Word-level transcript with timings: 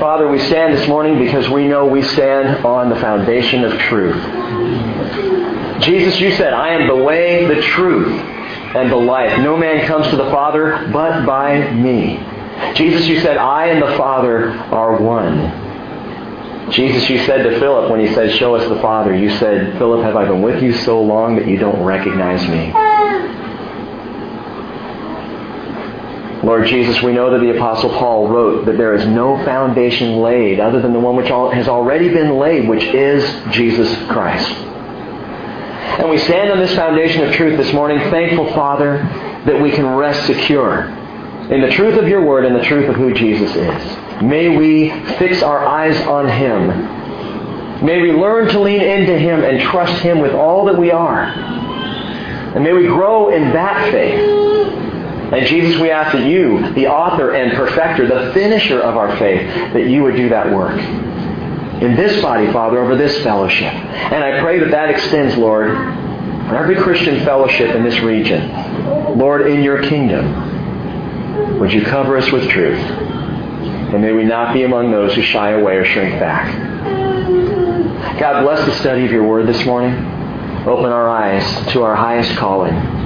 Father, 0.00 0.28
we 0.28 0.38
stand 0.38 0.76
this 0.76 0.88
morning 0.88 1.18
because 1.18 1.48
we 1.48 1.66
know 1.66 1.86
we 1.86 2.02
stand 2.02 2.64
on 2.64 2.88
the 2.88 2.96
foundation 2.96 3.64
of 3.64 3.72
truth. 3.80 4.22
Jesus, 5.82 6.20
you 6.20 6.32
said, 6.32 6.52
I 6.52 6.74
am 6.74 6.86
the 6.86 6.96
way, 6.96 7.46
the 7.46 7.60
truth, 7.60 8.20
and 8.76 8.90
the 8.90 8.96
life. 8.96 9.38
No 9.40 9.56
man 9.56 9.86
comes 9.86 10.08
to 10.08 10.16
the 10.16 10.30
Father 10.30 10.88
but 10.92 11.26
by 11.26 11.70
me. 11.72 12.16
Jesus, 12.74 13.06
you 13.06 13.20
said, 13.20 13.36
I 13.36 13.68
and 13.68 13.82
the 13.82 13.96
Father 13.96 14.50
are 14.50 15.00
one. 15.00 16.70
Jesus, 16.70 17.08
you 17.08 17.18
said 17.24 17.42
to 17.44 17.58
Philip 17.58 17.90
when 17.90 18.00
he 18.00 18.12
said, 18.14 18.36
Show 18.36 18.54
us 18.54 18.68
the 18.68 18.80
Father, 18.80 19.16
you 19.16 19.30
said, 19.38 19.78
Philip, 19.78 20.04
have 20.04 20.16
I 20.16 20.26
been 20.26 20.42
with 20.42 20.62
you 20.62 20.72
so 20.72 21.00
long 21.00 21.36
that 21.36 21.46
you 21.46 21.56
don't 21.56 21.82
recognize 21.82 22.46
me? 22.48 22.72
Lord 26.42 26.68
Jesus, 26.68 27.02
we 27.02 27.12
know 27.12 27.30
that 27.32 27.40
the 27.40 27.56
Apostle 27.56 27.90
Paul 27.90 28.28
wrote 28.28 28.66
that 28.66 28.76
there 28.76 28.94
is 28.94 29.04
no 29.06 29.44
foundation 29.44 30.20
laid 30.20 30.60
other 30.60 30.80
than 30.80 30.92
the 30.92 31.00
one 31.00 31.16
which 31.16 31.28
has 31.28 31.66
already 31.66 32.08
been 32.08 32.38
laid, 32.38 32.68
which 32.68 32.84
is 32.84 33.24
Jesus 33.52 33.92
Christ. 34.06 34.48
And 35.98 36.08
we 36.08 36.18
stand 36.18 36.52
on 36.52 36.58
this 36.58 36.74
foundation 36.76 37.24
of 37.24 37.34
truth 37.34 37.56
this 37.56 37.72
morning, 37.72 37.98
thankful, 38.10 38.52
Father, 38.52 38.98
that 39.46 39.60
we 39.60 39.72
can 39.72 39.84
rest 39.96 40.26
secure 40.26 40.82
in 41.50 41.60
the 41.60 41.70
truth 41.70 41.98
of 41.98 42.06
your 42.06 42.24
word 42.24 42.44
and 42.44 42.54
the 42.54 42.62
truth 42.62 42.88
of 42.88 42.94
who 42.94 43.12
Jesus 43.12 43.50
is. 43.56 44.22
May 44.22 44.56
we 44.56 44.90
fix 45.16 45.42
our 45.42 45.66
eyes 45.66 46.00
on 46.06 46.28
him. 46.28 47.84
May 47.84 48.00
we 48.00 48.12
learn 48.12 48.46
to 48.48 48.60
lean 48.60 48.80
into 48.80 49.18
him 49.18 49.42
and 49.42 49.60
trust 49.60 50.00
him 50.02 50.20
with 50.20 50.34
all 50.34 50.66
that 50.66 50.78
we 50.78 50.92
are. 50.92 51.24
And 51.24 52.62
may 52.62 52.72
we 52.72 52.86
grow 52.86 53.30
in 53.30 53.52
that 53.54 53.90
faith 53.90 54.47
and 55.32 55.46
Jesus, 55.46 55.80
we 55.80 55.90
ask 55.90 56.12
that 56.12 56.26
you, 56.26 56.72
the 56.74 56.86
author 56.86 57.34
and 57.34 57.52
perfecter, 57.52 58.06
the 58.06 58.32
finisher 58.32 58.80
of 58.80 58.96
our 58.96 59.16
faith, 59.18 59.46
that 59.74 59.88
you 59.88 60.02
would 60.02 60.16
do 60.16 60.28
that 60.30 60.52
work 60.52 60.78
in 61.82 61.94
this 61.94 62.20
body, 62.20 62.50
Father, 62.52 62.78
over 62.80 62.96
this 62.96 63.22
fellowship. 63.22 63.72
And 63.72 64.24
I 64.24 64.40
pray 64.40 64.58
that 64.58 64.70
that 64.70 64.90
extends, 64.90 65.36
Lord, 65.36 65.68
for 65.68 66.56
every 66.56 66.76
Christian 66.76 67.24
fellowship 67.24 67.74
in 67.74 67.84
this 67.84 68.00
region. 68.00 69.16
Lord, 69.16 69.46
in 69.46 69.62
your 69.62 69.82
kingdom, 69.82 71.60
would 71.60 71.72
you 71.72 71.82
cover 71.84 72.16
us 72.16 72.30
with 72.32 72.48
truth? 72.48 72.80
And 72.80 74.02
may 74.02 74.12
we 74.12 74.24
not 74.24 74.52
be 74.54 74.64
among 74.64 74.90
those 74.90 75.14
who 75.14 75.22
shy 75.22 75.50
away 75.50 75.76
or 75.76 75.84
shrink 75.84 76.18
back. 76.18 76.52
God, 78.18 78.42
bless 78.42 78.66
the 78.66 78.74
study 78.80 79.04
of 79.04 79.12
your 79.12 79.26
word 79.26 79.46
this 79.46 79.64
morning. 79.64 79.94
Open 80.66 80.86
our 80.86 81.08
eyes 81.08 81.72
to 81.72 81.84
our 81.84 81.94
highest 81.94 82.36
calling 82.36 82.97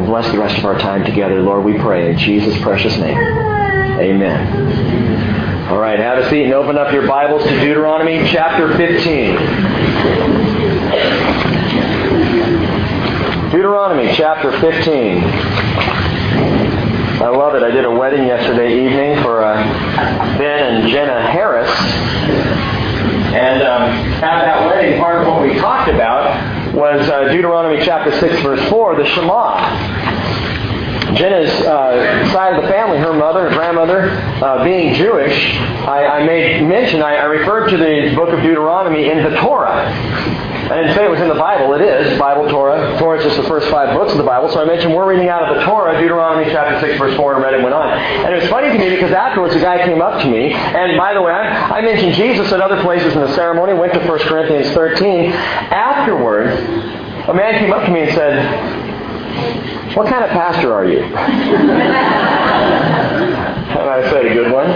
and 0.00 0.08
bless 0.08 0.32
the 0.32 0.38
rest 0.38 0.56
of 0.56 0.64
our 0.64 0.78
time 0.78 1.04
together, 1.04 1.42
Lord, 1.42 1.62
we 1.62 1.76
pray 1.76 2.10
in 2.10 2.16
Jesus' 2.16 2.58
precious 2.62 2.96
name. 2.96 3.18
Amen. 3.18 5.68
All 5.68 5.78
right, 5.78 5.98
have 5.98 6.16
a 6.16 6.30
seat 6.30 6.44
and 6.44 6.54
open 6.54 6.78
up 6.78 6.90
your 6.90 7.06
Bibles 7.06 7.42
to 7.42 7.50
Deuteronomy 7.60 8.26
chapter 8.32 8.74
15. 8.78 9.36
Deuteronomy 13.50 14.10
chapter 14.16 14.58
15. 14.58 15.18
I 17.22 17.28
love 17.28 17.54
it. 17.54 17.62
I 17.62 17.70
did 17.70 17.84
a 17.84 17.90
wedding 17.90 18.26
yesterday 18.26 18.86
evening 18.86 19.22
for 19.22 19.44
uh, 19.44 19.62
Ben 20.38 20.76
and 20.76 20.88
Jenna 20.88 21.30
Harris. 21.30 21.68
And 23.36 23.62
um, 23.62 23.82
at 23.82 24.20
that 24.20 24.66
wedding, 24.66 24.98
part 24.98 25.20
of 25.20 25.28
what 25.28 25.42
we 25.42 25.58
talked 25.58 25.90
about 25.90 26.29
was 26.74 27.08
uh, 27.08 27.32
Deuteronomy 27.32 27.84
chapter 27.84 28.10
6, 28.18 28.42
verse 28.42 28.68
4, 28.68 28.96
the 28.96 29.06
Shema. 29.06 29.99
Jenna's 31.16 31.50
uh, 31.62 32.32
side 32.32 32.54
of 32.54 32.62
the 32.62 32.68
family, 32.68 32.98
her 32.98 33.12
mother, 33.12 33.46
and 33.46 33.56
grandmother, 33.56 34.10
uh, 34.42 34.64
being 34.64 34.94
Jewish, 34.94 35.56
I, 35.86 36.20
I 36.20 36.26
made 36.26 36.66
mention, 36.66 37.02
I, 37.02 37.16
I 37.16 37.24
referred 37.24 37.70
to 37.70 37.76
the 37.76 38.14
book 38.14 38.30
of 38.30 38.40
Deuteronomy 38.40 39.08
in 39.10 39.22
the 39.22 39.36
Torah. 39.40 39.90
I 40.70 40.82
didn't 40.82 40.94
say 40.94 41.04
it 41.04 41.10
was 41.10 41.20
in 41.20 41.26
the 41.26 41.34
Bible. 41.34 41.74
It 41.74 41.82
is. 41.82 42.16
Bible, 42.16 42.48
Torah. 42.48 42.96
Torah 42.96 43.18
is 43.18 43.24
just 43.24 43.36
the 43.42 43.48
first 43.48 43.68
five 43.70 43.92
books 43.92 44.12
of 44.12 44.18
the 44.18 44.24
Bible. 44.24 44.48
So 44.50 44.62
I 44.62 44.64
mentioned 44.64 44.94
we're 44.94 45.08
reading 45.08 45.28
out 45.28 45.42
of 45.42 45.56
the 45.56 45.64
Torah, 45.64 45.98
Deuteronomy 45.98 46.46
chapter 46.52 46.78
6, 46.78 46.96
verse 46.96 47.16
4, 47.16 47.34
and 47.34 47.42
read 47.42 47.54
it 47.54 47.62
went 47.62 47.74
on. 47.74 47.90
And 47.90 48.32
it 48.32 48.40
was 48.40 48.48
funny 48.48 48.68
to 48.70 48.78
me 48.78 48.90
because 48.90 49.10
afterwards 49.10 49.54
a 49.56 49.58
guy 49.58 49.84
came 49.84 50.00
up 50.00 50.22
to 50.22 50.30
me, 50.30 50.52
and 50.52 50.96
by 50.96 51.12
the 51.12 51.22
way, 51.22 51.32
I, 51.32 51.78
I 51.78 51.80
mentioned 51.82 52.14
Jesus 52.14 52.52
at 52.52 52.60
other 52.60 52.80
places 52.82 53.14
in 53.14 53.20
the 53.20 53.34
ceremony, 53.34 53.74
went 53.74 53.94
to 53.94 53.98
1 53.98 54.18
Corinthians 54.20 54.72
13. 54.72 55.32
Afterwards, 55.32 56.54
a 57.28 57.34
man 57.34 57.58
came 57.58 57.72
up 57.72 57.84
to 57.86 57.90
me 57.90 58.02
and 58.02 58.12
said, 58.14 58.79
What 59.94 60.08
kind 60.08 60.22
of 60.24 60.30
pastor 60.30 60.72
are 60.72 60.84
you? 60.84 61.00
and 61.00 61.14
I 63.90 64.08
said, 64.10 64.24
A 64.24 64.34
good 64.34 64.52
one. 64.52 64.68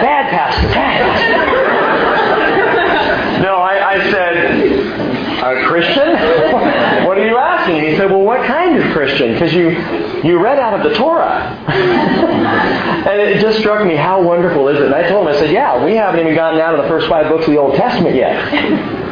Bad 0.00 0.30
pastor. 0.30 0.68
No, 3.42 3.56
I 3.56 4.10
said, 4.10 4.36
A 5.42 5.66
Christian? 5.66 6.14
what 7.06 7.18
are 7.18 7.26
you 7.26 7.36
asking? 7.36 7.82
He 7.84 7.96
said, 7.96 8.10
Well, 8.10 8.22
what 8.22 8.46
kind 8.46 8.78
of 8.78 8.92
Christian? 8.92 9.34
Because 9.34 9.52
you, 9.52 9.70
you 10.22 10.38
read 10.42 10.58
out 10.58 10.72
of 10.80 10.90
the 10.90 10.96
Torah. 10.96 11.42
and 11.68 13.20
it 13.20 13.40
just 13.42 13.58
struck 13.58 13.86
me, 13.86 13.94
how 13.96 14.22
wonderful 14.22 14.68
is 14.68 14.78
it? 14.78 14.86
And 14.86 14.94
I 14.94 15.06
told 15.08 15.26
him, 15.28 15.34
I 15.34 15.38
said, 15.38 15.50
Yeah, 15.50 15.84
we 15.84 15.94
haven't 15.96 16.20
even 16.20 16.34
gotten 16.34 16.60
out 16.60 16.74
of 16.74 16.82
the 16.82 16.88
first 16.88 17.08
five 17.08 17.28
books 17.28 17.44
of 17.44 17.50
the 17.50 17.58
Old 17.58 17.74
Testament 17.74 18.14
yet. 18.16 19.02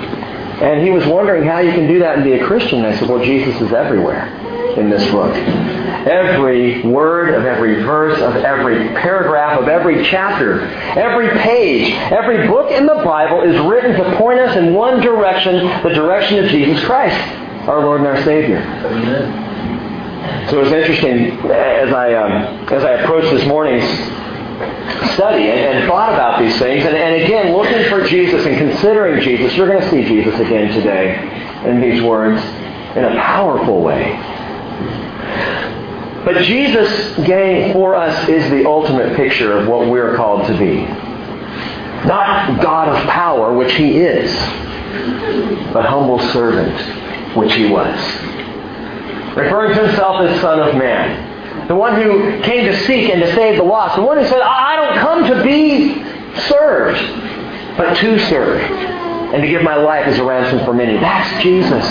And 0.62 0.80
he 0.80 0.90
was 0.90 1.04
wondering 1.06 1.44
how 1.44 1.58
you 1.58 1.72
can 1.72 1.88
do 1.88 1.98
that 1.98 2.16
and 2.16 2.24
be 2.24 2.34
a 2.34 2.46
Christian. 2.46 2.84
And 2.84 2.94
I 2.94 2.98
said, 2.98 3.08
Well, 3.08 3.24
Jesus 3.24 3.60
is 3.60 3.72
everywhere 3.72 4.28
in 4.78 4.90
this 4.90 5.10
book. 5.10 5.34
Every 5.34 6.82
word 6.82 7.34
of 7.34 7.44
every 7.44 7.82
verse 7.82 8.20
of 8.20 8.36
every 8.36 8.88
paragraph 8.90 9.60
of 9.60 9.68
every 9.68 10.04
chapter, 10.04 10.60
every 10.96 11.30
page, 11.40 11.92
every 12.12 12.46
book 12.46 12.70
in 12.70 12.86
the 12.86 12.94
Bible 12.94 13.42
is 13.42 13.60
written 13.66 13.92
to 13.96 14.16
point 14.16 14.38
us 14.38 14.56
in 14.56 14.72
one 14.72 15.00
direction, 15.00 15.66
the 15.82 15.94
direction 15.94 16.44
of 16.44 16.50
Jesus 16.50 16.84
Christ, 16.84 17.16
our 17.68 17.80
Lord 17.80 18.00
and 18.00 18.08
our 18.08 18.22
Savior. 18.22 18.58
Amen. 18.58 20.48
So 20.48 20.60
it 20.60 20.62
was 20.62 20.72
interesting 20.72 21.30
as 21.50 21.92
I 21.92 22.14
um, 22.14 22.68
as 22.68 22.84
I 22.84 22.92
approached 22.92 23.30
this 23.32 23.46
morning's 23.46 23.84
study 25.14 25.50
and, 25.50 25.60
and, 25.60 25.88
thought 25.88 26.12
about 26.12 26.40
these 26.40 26.58
things, 26.58 26.84
and, 26.84 26.96
and 26.96 27.22
again 27.22 27.52
looking 27.52 27.88
for 27.88 28.06
Jesus 28.06 28.46
and 28.46 28.56
considering 28.56 29.20
Jesus. 29.20 29.54
You're 29.56 29.68
going 29.68 29.80
to 29.80 29.90
see 29.90 30.04
Jesus 30.04 30.34
again 30.40 30.72
today 30.72 31.68
in 31.68 31.80
these 31.80 32.02
words 32.02 32.42
in 32.96 33.04
a 33.04 33.14
powerful 33.16 33.82
way. 33.82 34.16
But 36.24 36.42
Jesus, 36.42 37.16
gang, 37.26 37.72
for 37.72 37.94
us 37.94 38.28
is 38.28 38.48
the 38.50 38.66
ultimate 38.66 39.16
picture 39.16 39.58
of 39.58 39.66
what 39.66 39.88
we're 39.88 40.14
called 40.16 40.46
to 40.46 40.56
be. 40.56 40.82
Not 42.06 42.62
God 42.62 42.88
of 42.88 43.08
power, 43.08 43.52
which 43.54 43.74
he 43.74 43.98
is, 43.98 44.32
but 45.72 45.84
humble 45.84 46.20
servant, 46.30 47.36
which 47.36 47.54
he 47.54 47.68
was. 47.68 47.98
Referring 49.36 49.74
to 49.76 49.86
himself 49.86 50.20
as 50.22 50.40
Son 50.40 50.60
of 50.60 50.76
Man. 50.76 51.31
The 51.68 51.74
one 51.74 52.00
who 52.00 52.42
came 52.42 52.66
to 52.66 52.78
seek 52.84 53.10
and 53.10 53.20
to 53.22 53.34
save 53.34 53.56
the 53.56 53.62
lost. 53.62 53.96
The 53.96 54.02
one 54.02 54.18
who 54.18 54.26
said, 54.26 54.40
I 54.40 54.76
don't 54.76 54.98
come 54.98 55.36
to 55.36 55.42
be 55.42 55.94
served, 56.48 57.76
but 57.76 57.94
to 57.98 58.18
serve. 58.28 58.60
And 59.32 59.42
to 59.42 59.48
give 59.48 59.62
my 59.62 59.76
life 59.76 60.06
as 60.06 60.18
a 60.18 60.24
ransom 60.24 60.64
for 60.64 60.74
many. 60.74 60.98
That's 60.98 61.42
Jesus. 61.42 61.84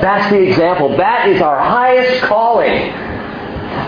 That's 0.00 0.30
the 0.32 0.40
example. 0.40 0.96
That 0.96 1.28
is 1.28 1.40
our 1.40 1.58
highest 1.60 2.24
calling. 2.24 2.88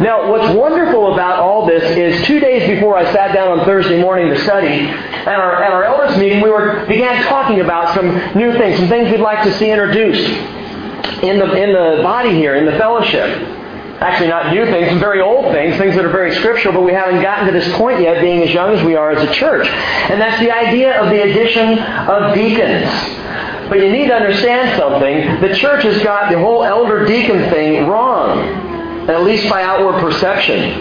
Now, 0.00 0.30
what's 0.30 0.54
wonderful 0.54 1.12
about 1.12 1.40
all 1.40 1.66
this 1.66 1.82
is 1.96 2.24
two 2.26 2.40
days 2.40 2.68
before 2.68 2.96
I 2.96 3.12
sat 3.12 3.34
down 3.34 3.58
on 3.58 3.66
Thursday 3.66 4.00
morning 4.00 4.28
to 4.28 4.40
study, 4.42 4.86
at 4.86 5.28
our, 5.28 5.62
at 5.62 5.72
our 5.72 5.84
elders 5.84 6.16
meeting, 6.16 6.40
we 6.40 6.50
were, 6.50 6.86
began 6.86 7.22
talking 7.24 7.60
about 7.60 7.94
some 7.94 8.08
new 8.36 8.52
things, 8.52 8.78
some 8.78 8.88
things 8.88 9.10
we'd 9.10 9.20
like 9.20 9.42
to 9.44 9.52
see 9.58 9.70
introduced 9.70 10.26
in 11.22 11.38
the, 11.38 11.52
in 11.54 11.72
the 11.72 12.00
body 12.02 12.30
here, 12.30 12.54
in 12.54 12.64
the 12.64 12.72
fellowship. 12.78 13.63
Actually, 14.04 14.28
not 14.28 14.52
new 14.52 14.66
things, 14.66 14.90
some 14.90 15.00
very 15.00 15.22
old 15.22 15.50
things, 15.54 15.78
things 15.78 15.96
that 15.96 16.04
are 16.04 16.12
very 16.12 16.34
scriptural, 16.34 16.74
but 16.74 16.82
we 16.82 16.92
haven't 16.92 17.22
gotten 17.22 17.46
to 17.46 17.52
this 17.58 17.74
point 17.78 18.02
yet, 18.02 18.20
being 18.20 18.42
as 18.42 18.52
young 18.52 18.74
as 18.74 18.84
we 18.84 18.94
are 18.94 19.10
as 19.10 19.26
a 19.26 19.32
church. 19.32 19.66
And 19.66 20.20
that's 20.20 20.38
the 20.40 20.50
idea 20.50 21.00
of 21.00 21.08
the 21.08 21.22
addition 21.22 21.78
of 21.78 22.34
deacons. 22.34 22.84
But 23.70 23.80
you 23.80 23.90
need 23.90 24.08
to 24.08 24.14
understand 24.14 24.78
something. 24.78 25.40
The 25.40 25.56
church 25.56 25.84
has 25.84 26.02
got 26.02 26.30
the 26.30 26.38
whole 26.38 26.62
elder 26.64 27.06
deacon 27.06 27.48
thing 27.48 27.86
wrong 27.86 28.72
at 29.08 29.22
least 29.22 29.48
by 29.50 29.62
outward 29.62 30.00
perception. 30.00 30.80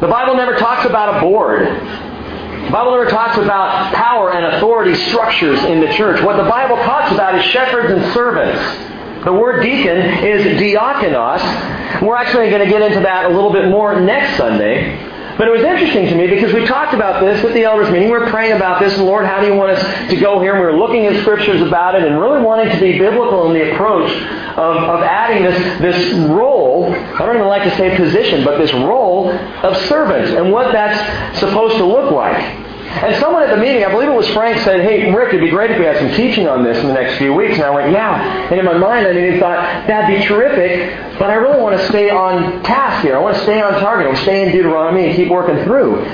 The 0.00 0.06
Bible 0.06 0.36
never 0.36 0.56
talks 0.56 0.86
about 0.86 1.16
a 1.16 1.20
board. 1.20 1.66
The 1.66 2.70
Bible 2.70 2.92
never 2.92 3.10
talks 3.10 3.36
about 3.38 3.92
power 3.94 4.32
and 4.32 4.54
authority 4.54 4.94
structures 4.94 5.62
in 5.64 5.80
the 5.80 5.92
church. 5.94 6.22
What 6.22 6.36
the 6.36 6.48
Bible 6.48 6.76
talks 6.76 7.12
about 7.12 7.34
is 7.34 7.44
shepherds 7.46 7.92
and 7.92 8.12
servants. 8.14 8.89
The 9.24 9.32
word 9.32 9.62
deacon 9.62 9.98
is 10.24 10.58
diakonos. 10.58 12.02
We're 12.02 12.16
actually 12.16 12.50
going 12.50 12.64
to 12.64 12.70
get 12.70 12.82
into 12.82 13.00
that 13.00 13.30
a 13.30 13.34
little 13.34 13.52
bit 13.52 13.68
more 13.68 14.00
next 14.00 14.36
Sunday. 14.36 15.08
But 15.36 15.48
it 15.48 15.52
was 15.52 15.62
interesting 15.62 16.06
to 16.06 16.14
me 16.14 16.26
because 16.26 16.52
we 16.52 16.66
talked 16.66 16.92
about 16.92 17.22
this 17.22 17.42
at 17.44 17.54
the 17.54 17.64
elders 17.64 17.90
meeting. 17.90 18.10
We 18.10 18.18
were 18.18 18.28
praying 18.28 18.52
about 18.52 18.80
this, 18.80 18.98
Lord, 18.98 19.24
how 19.24 19.40
do 19.40 19.46
you 19.46 19.54
want 19.54 19.72
us 19.72 20.10
to 20.10 20.16
go 20.16 20.40
here? 20.40 20.54
And 20.54 20.60
we 20.60 20.66
were 20.66 20.78
looking 20.78 21.06
at 21.06 21.18
scriptures 21.22 21.62
about 21.62 21.94
it 21.94 22.04
and 22.04 22.20
really 22.20 22.42
wanting 22.42 22.68
to 22.70 22.80
be 22.80 22.98
biblical 22.98 23.46
in 23.46 23.54
the 23.54 23.72
approach 23.72 24.10
of, 24.10 24.76
of 24.76 25.02
adding 25.02 25.42
this, 25.42 25.80
this 25.80 26.14
role 26.30 26.92
I 26.92 27.26
don't 27.26 27.36
even 27.36 27.48
like 27.48 27.64
to 27.64 27.76
say 27.76 27.94
position, 27.96 28.44
but 28.44 28.58
this 28.58 28.72
role 28.72 29.30
of 29.30 29.76
servant 29.88 30.38
and 30.38 30.50
what 30.52 30.72
that's 30.72 31.38
supposed 31.38 31.76
to 31.76 31.84
look 31.84 32.10
like. 32.12 32.69
And 32.90 33.14
someone 33.20 33.44
at 33.44 33.54
the 33.54 33.56
meeting, 33.56 33.84
I 33.84 33.90
believe 33.90 34.08
it 34.08 34.14
was 34.14 34.28
Frank, 34.30 34.58
said, 34.62 34.80
Hey, 34.80 35.12
Rick, 35.14 35.28
it'd 35.28 35.40
be 35.40 35.48
great 35.48 35.70
if 35.70 35.78
we 35.78 35.84
had 35.84 35.98
some 35.98 36.10
teaching 36.16 36.48
on 36.48 36.64
this 36.64 36.76
in 36.78 36.88
the 36.88 36.92
next 36.92 37.18
few 37.18 37.32
weeks. 37.32 37.54
And 37.54 37.62
I 37.62 37.70
went, 37.70 37.92
Yeah. 37.92 38.50
And 38.50 38.58
in 38.58 38.64
my 38.66 38.76
mind, 38.76 39.06
I 39.06 39.12
even 39.12 39.38
thought, 39.38 39.86
That'd 39.86 40.18
be 40.18 40.26
terrific, 40.26 41.18
but 41.18 41.30
I 41.30 41.34
really 41.34 41.60
want 41.60 41.80
to 41.80 41.86
stay 41.86 42.10
on 42.10 42.62
task 42.64 43.04
here. 43.04 43.16
I 43.16 43.20
want 43.20 43.36
to 43.36 43.42
stay 43.44 43.60
on 43.62 43.74
target. 43.80 44.06
I 44.06 44.08
want 44.08 44.18
to 44.18 44.24
stay 44.24 44.42
in 44.44 44.52
Deuteronomy 44.52 45.06
and 45.06 45.16
keep 45.16 45.28
working 45.30 45.62
through. 45.64 46.04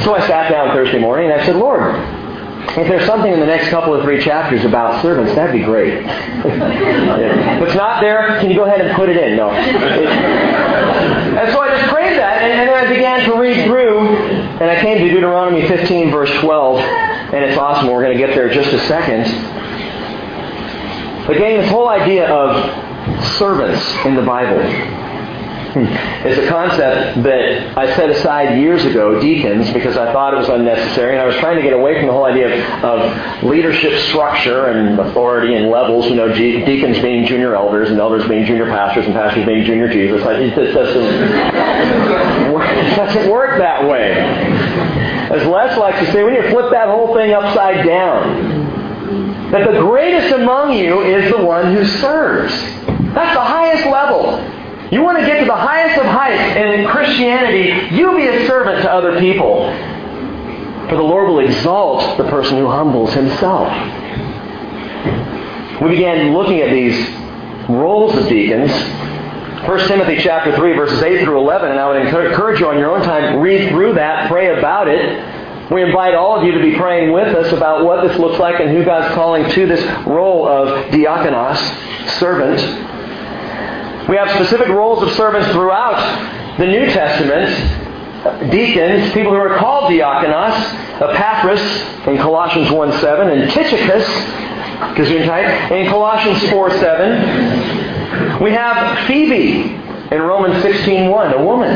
So 0.00 0.14
I 0.14 0.26
sat 0.26 0.50
down 0.50 0.74
Thursday 0.74 0.98
morning 0.98 1.30
and 1.30 1.40
I 1.40 1.44
said, 1.44 1.56
Lord, 1.56 1.82
if 2.78 2.86
there's 2.86 3.06
something 3.06 3.32
in 3.32 3.40
the 3.40 3.46
next 3.46 3.68
couple 3.68 3.92
of 3.92 4.02
three 4.04 4.22
chapters 4.22 4.64
about 4.64 5.02
servants, 5.02 5.34
that'd 5.34 5.52
be 5.52 5.64
great. 5.64 5.94
if 6.04 7.62
it's 7.62 7.74
not 7.74 8.00
there, 8.00 8.38
can 8.40 8.48
you 8.48 8.56
go 8.56 8.64
ahead 8.64 8.80
and 8.80 8.94
put 8.94 9.08
it 9.08 9.16
in? 9.16 9.36
No. 9.36 9.50
And 11.40 11.52
so 11.52 11.60
I 11.60 11.68
just 11.70 11.88
prayed 11.90 12.18
that, 12.18 12.42
and, 12.42 12.52
and 12.52 12.68
then 12.68 12.86
I 12.86 12.88
began 12.88 13.28
to 13.30 13.40
read 13.40 13.64
through, 13.66 13.98
and 13.98 14.70
I 14.70 14.80
came 14.80 14.98
to 14.98 15.08
Deuteronomy 15.08 15.66
15, 15.66 16.10
verse 16.10 16.30
12, 16.40 16.80
and 16.80 17.44
it's 17.44 17.56
awesome. 17.56 17.90
We're 17.90 18.02
going 18.02 18.16
to 18.16 18.26
get 18.26 18.34
there 18.34 18.48
in 18.48 18.54
just 18.54 18.72
a 18.74 18.80
second. 18.86 19.22
Again, 21.28 21.60
this 21.60 21.70
whole 21.70 21.88
idea 21.88 22.28
of 22.28 23.24
servants 23.38 23.82
in 24.04 24.16
the 24.16 24.22
Bible. 24.22 24.99
It's 26.20 26.38
a 26.38 26.48
concept 26.48 27.22
that 27.22 27.78
I 27.78 27.96
set 27.96 28.10
aside 28.10 28.58
years 28.58 28.84
ago, 28.84 29.18
deacons, 29.20 29.72
because 29.72 29.96
I 29.96 30.12
thought 30.12 30.34
it 30.34 30.36
was 30.36 30.50
unnecessary, 30.50 31.12
and 31.12 31.22
I 31.22 31.24
was 31.24 31.36
trying 31.36 31.56
to 31.56 31.62
get 31.62 31.72
away 31.72 31.96
from 31.96 32.08
the 32.08 32.12
whole 32.12 32.26
idea 32.26 32.52
of, 32.52 32.84
of 32.84 33.42
leadership 33.44 33.98
structure 34.10 34.66
and 34.66 34.98
authority 34.98 35.54
and 35.54 35.70
levels. 35.70 36.06
You 36.06 36.16
know, 36.16 36.30
deacons 36.34 36.98
being 36.98 37.24
junior 37.24 37.54
elders, 37.54 37.88
and 37.88 37.98
elders 37.98 38.28
being 38.28 38.44
junior 38.44 38.66
pastors, 38.66 39.06
and 39.06 39.14
pastors 39.14 39.46
being 39.46 39.64
junior 39.64 39.88
Jesus. 39.88 40.20
It 40.20 40.24
doesn't, 40.74 41.02
it 42.74 42.96
doesn't 42.96 43.30
work 43.30 43.58
that 43.58 43.88
way. 43.88 44.12
As 45.30 45.46
Les 45.46 45.78
likes 45.78 45.98
to 46.00 46.12
say, 46.12 46.22
when 46.22 46.34
you 46.34 46.50
flip 46.50 46.70
that 46.72 46.88
whole 46.88 47.14
thing 47.14 47.32
upside 47.32 47.86
down, 47.86 49.50
that 49.52 49.72
the 49.72 49.78
greatest 49.80 50.34
among 50.34 50.74
you 50.74 51.00
is 51.00 51.30
the 51.30 51.42
one 51.42 51.74
who 51.74 51.84
serves. 51.84 52.52
That's 53.14 53.34
the 53.34 53.44
highest 53.44 53.86
level. 53.86 54.59
You 54.90 55.02
want 55.02 55.18
to 55.20 55.26
get 55.26 55.38
to 55.38 55.46
the 55.46 55.54
highest 55.54 56.00
of 56.00 56.06
heights 56.06 56.56
in 56.56 56.86
Christianity, 56.88 57.94
you 57.94 58.16
be 58.16 58.26
a 58.26 58.46
servant 58.48 58.82
to 58.82 58.90
other 58.90 59.20
people. 59.20 59.70
For 60.88 60.96
the 60.96 61.02
Lord 61.02 61.28
will 61.28 61.38
exalt 61.38 62.18
the 62.18 62.24
person 62.24 62.58
who 62.58 62.68
humbles 62.68 63.12
himself. 63.12 63.70
We 65.80 65.90
began 65.90 66.34
looking 66.34 66.60
at 66.60 66.70
these 66.70 67.08
roles 67.68 68.16
of 68.16 68.28
deacons. 68.28 68.72
1 68.72 69.78
Timothy 69.86 70.18
chapter 70.18 70.56
3, 70.56 70.72
verses 70.72 71.00
8 71.00 71.22
through 71.22 71.38
11, 71.38 71.70
and 71.70 71.78
I 71.78 71.86
would 71.86 72.04
encourage 72.04 72.58
you 72.58 72.68
on 72.68 72.76
your 72.76 72.90
own 72.90 73.02
time, 73.04 73.38
read 73.38 73.68
through 73.68 73.94
that, 73.94 74.28
pray 74.28 74.58
about 74.58 74.88
it. 74.88 75.70
We 75.70 75.84
invite 75.84 76.14
all 76.14 76.36
of 76.36 76.44
you 76.44 76.50
to 76.50 76.60
be 76.60 76.74
praying 76.74 77.12
with 77.12 77.28
us 77.36 77.52
about 77.52 77.84
what 77.84 78.06
this 78.06 78.18
looks 78.18 78.40
like 78.40 78.58
and 78.58 78.70
who 78.70 78.84
God's 78.84 79.14
calling 79.14 79.48
to 79.50 79.66
this 79.66 79.84
role 80.04 80.48
of 80.48 80.90
diakonos, 80.90 81.58
servant. 82.18 82.89
We 84.10 84.16
have 84.16 84.28
specific 84.30 84.66
roles 84.66 85.04
of 85.04 85.12
servants 85.12 85.52
throughout 85.52 86.58
the 86.58 86.66
New 86.66 86.86
Testament. 86.86 88.50
Deacons, 88.50 89.12
people 89.12 89.30
who 89.30 89.38
are 89.38 89.56
called 89.56 89.92
diakonos, 89.92 91.00
Epaphras 91.00 91.60
in 92.08 92.18
Colossians 92.18 92.70
1.7, 92.70 93.32
and 93.32 93.48
Tychicus, 93.52 94.04
Gesundheit, 94.96 95.70
in 95.70 95.88
Colossians 95.88 96.40
4.7. 96.50 98.40
We 98.40 98.50
have 98.50 99.06
Phoebe 99.06 99.76
in 100.10 100.22
Romans 100.22 100.60
16.1, 100.64 101.38
a 101.38 101.44
woman. 101.44 101.70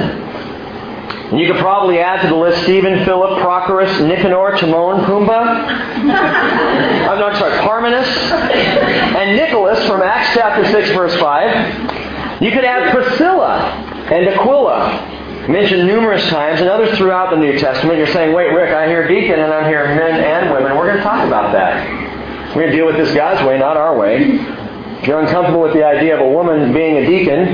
And 1.31 1.39
you 1.39 1.47
could 1.47 1.61
probably 1.61 2.01
add 2.01 2.23
to 2.23 2.29
the 2.29 2.35
list 2.35 2.65
Stephen, 2.65 3.05
Philip, 3.05 3.39
Prochorus, 3.45 4.09
Nicanor, 4.09 4.59
Timon, 4.59 5.05
Pumbaa. 5.05 5.69
I'm 7.09 7.21
not 7.21 7.37
sorry, 7.37 7.57
Parmenas, 7.61 8.09
and 9.15 9.37
Nicholas 9.37 9.87
from 9.87 10.03
Acts 10.03 10.35
chapter 10.35 10.69
6, 10.69 10.89
verse 10.91 11.15
5. 11.21 11.94
You 12.41 12.51
could 12.51 12.65
add 12.65 12.95
Priscilla 12.95 13.59
and 14.11 14.29
Aquila, 14.29 15.47
mentioned 15.49 15.87
numerous 15.87 16.27
times, 16.29 16.61
and 16.61 16.69
others 16.69 16.97
throughout 16.99 17.31
the 17.31 17.37
New 17.37 17.59
Testament. 17.59 17.99
You're 17.99 18.09
saying, 18.09 18.35
wait, 18.35 18.53
Rick, 18.53 18.75
I 18.75 18.87
hear 18.87 19.07
deacon 19.07 19.39
and 19.39 19.53
I 19.53 19.69
hear 19.69 19.87
men 19.87 20.21
and 20.21 20.53
women. 20.53 20.77
We're 20.77 20.87
going 20.87 20.99
to 20.99 21.03
talk 21.03 21.27
about 21.27 21.53
that. 21.53 21.87
We're 22.49 22.63
going 22.63 22.71
to 22.71 22.77
deal 22.77 22.87
with 22.87 22.97
this 22.97 23.15
God's 23.15 23.47
way, 23.47 23.59
not 23.59 23.77
our 23.77 23.97
way. 23.97 24.39
If 25.01 25.07
you're 25.07 25.21
uncomfortable 25.21 25.61
with 25.61 25.75
the 25.75 25.85
idea 25.85 26.15
of 26.15 26.21
a 26.21 26.29
woman 26.29 26.73
being 26.73 26.97
a 26.97 27.07
deacon, 27.07 27.45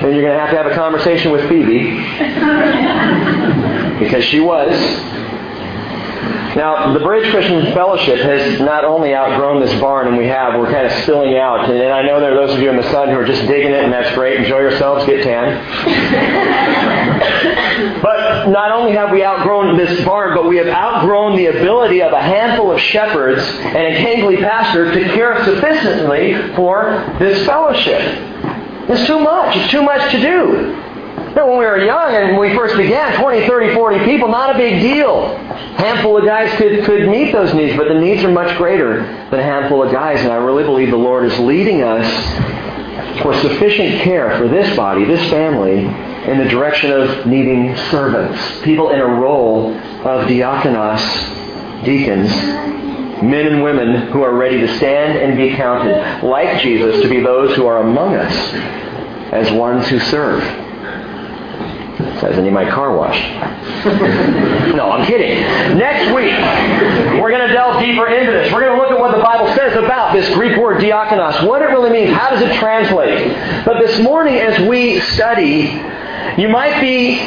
then 0.00 0.14
you're 0.14 0.22
going 0.22 0.34
to 0.34 0.40
have 0.40 0.50
to 0.50 0.56
have 0.56 0.66
a 0.66 0.74
conversation 0.74 1.32
with 1.32 1.48
Phoebe. 1.48 1.96
because 3.98 4.24
she 4.24 4.40
was. 4.40 4.74
Now, 6.56 6.94
the 6.94 7.00
Bridge 7.00 7.30
Christian 7.30 7.74
Fellowship 7.74 8.18
has 8.20 8.58
not 8.60 8.82
only 8.84 9.14
outgrown 9.14 9.60
this 9.60 9.78
barn, 9.78 10.08
and 10.08 10.16
we 10.16 10.26
have, 10.26 10.58
we're 10.58 10.72
kind 10.72 10.86
of 10.86 10.92
spilling 11.02 11.36
out. 11.36 11.68
And, 11.68 11.92
I 11.92 12.00
know 12.00 12.18
there 12.18 12.32
are 12.32 12.46
those 12.46 12.56
of 12.56 12.62
you 12.62 12.70
in 12.70 12.76
the 12.76 12.90
sun 12.90 13.10
who 13.10 13.16
are 13.16 13.26
just 13.26 13.46
digging 13.46 13.72
it, 13.72 13.84
and 13.84 13.92
that's 13.92 14.14
great. 14.14 14.40
Enjoy 14.40 14.60
yourselves, 14.60 15.04
get 15.04 15.22
tan. 15.22 15.52
but 18.02 18.48
not 18.48 18.72
only 18.72 18.92
have 18.92 19.10
we 19.10 19.22
outgrown 19.22 19.76
this 19.76 20.02
barn, 20.06 20.34
but 20.34 20.48
we 20.48 20.56
have 20.56 20.68
outgrown 20.68 21.36
the 21.36 21.46
ability 21.46 22.00
of 22.02 22.14
a 22.14 22.22
handful 22.22 22.72
of 22.72 22.80
shepherds 22.80 23.42
and 23.42 23.76
a 23.76 23.96
kingly 23.98 24.38
pastor 24.38 24.90
to 24.92 25.04
care 25.12 25.44
sufficiently 25.44 26.54
for 26.54 27.14
this 27.18 27.44
fellowship. 27.44 28.00
It's 28.88 29.06
too 29.06 29.18
much. 29.18 29.54
It's 29.56 29.70
too 29.70 29.82
much 29.82 30.10
to 30.12 30.20
do 30.22 30.85
when 31.44 31.58
we 31.58 31.64
were 31.66 31.84
young 31.84 32.14
and 32.14 32.38
we 32.38 32.54
first 32.54 32.76
began, 32.76 33.20
20, 33.20 33.46
30, 33.46 33.74
40 33.74 34.04
people, 34.04 34.28
not 34.28 34.54
a 34.54 34.58
big 34.58 34.80
deal. 34.80 35.24
A 35.26 35.82
handful 35.82 36.16
of 36.16 36.24
guys 36.24 36.56
could, 36.56 36.84
could 36.84 37.08
meet 37.08 37.32
those 37.32 37.52
needs, 37.52 37.76
but 37.76 37.88
the 37.88 38.00
needs 38.00 38.24
are 38.24 38.30
much 38.30 38.56
greater 38.56 39.02
than 39.30 39.40
a 39.40 39.42
handful 39.42 39.82
of 39.82 39.92
guys. 39.92 40.20
And 40.20 40.32
I 40.32 40.36
really 40.36 40.64
believe 40.64 40.90
the 40.90 40.96
Lord 40.96 41.24
is 41.26 41.38
leading 41.40 41.82
us 41.82 42.06
for 43.20 43.34
sufficient 43.34 44.00
care 44.02 44.38
for 44.38 44.48
this 44.48 44.74
body, 44.76 45.04
this 45.04 45.28
family, 45.28 45.84
in 46.30 46.38
the 46.38 46.48
direction 46.48 46.90
of 46.90 47.26
needing 47.26 47.76
servants. 47.90 48.62
People 48.62 48.90
in 48.90 49.00
a 49.00 49.06
role 49.06 49.74
of 49.74 50.26
diakonos, 50.28 51.84
deacons, 51.84 52.30
men 53.22 53.46
and 53.46 53.62
women 53.62 54.08
who 54.08 54.22
are 54.22 54.34
ready 54.34 54.58
to 54.60 54.76
stand 54.76 55.18
and 55.18 55.36
be 55.36 55.54
counted, 55.54 56.24
like 56.24 56.62
Jesus, 56.62 57.02
to 57.02 57.08
be 57.08 57.20
those 57.20 57.54
who 57.56 57.66
are 57.66 57.82
among 57.82 58.14
us 58.14 58.34
as 59.32 59.52
ones 59.52 59.86
who 59.88 59.98
serve. 59.98 60.65
Says 62.20 62.38
I 62.38 62.40
need 62.40 62.52
my 62.52 62.68
car 62.70 62.96
washed. 62.96 63.22
no, 64.74 64.90
I'm 64.90 65.06
kidding. 65.06 65.38
Next 65.76 66.14
week, 66.14 66.32
we're 67.20 67.30
going 67.30 67.46
to 67.46 67.52
delve 67.52 67.82
deeper 67.82 68.06
into 68.06 68.32
this. 68.32 68.50
We're 68.52 68.60
going 68.60 68.76
to 68.76 68.82
look 68.82 68.90
at 68.90 68.98
what 68.98 69.14
the 69.14 69.22
Bible 69.22 69.52
says 69.54 69.76
about 69.76 70.14
this 70.14 70.32
Greek 70.34 70.56
word 70.56 70.80
diakonos, 70.80 71.46
what 71.46 71.60
it 71.60 71.66
really 71.66 71.90
means, 71.90 72.16
how 72.16 72.30
does 72.30 72.40
it 72.40 72.54
translate. 72.56 73.28
But 73.66 73.80
this 73.80 74.00
morning, 74.00 74.36
as 74.36 74.66
we 74.66 75.00
study, 75.00 75.82
you 76.40 76.48
might 76.48 76.80
be 76.80 77.20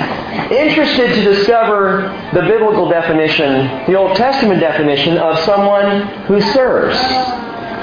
interested 0.55 1.13
to 1.13 1.35
discover 1.35 2.09
the 2.33 2.41
biblical 2.41 2.89
definition, 2.89 3.85
the 3.85 3.95
Old 3.95 4.17
Testament 4.17 4.59
definition 4.59 5.17
of 5.17 5.37
someone 5.45 6.07
who 6.25 6.41
serves, 6.41 6.97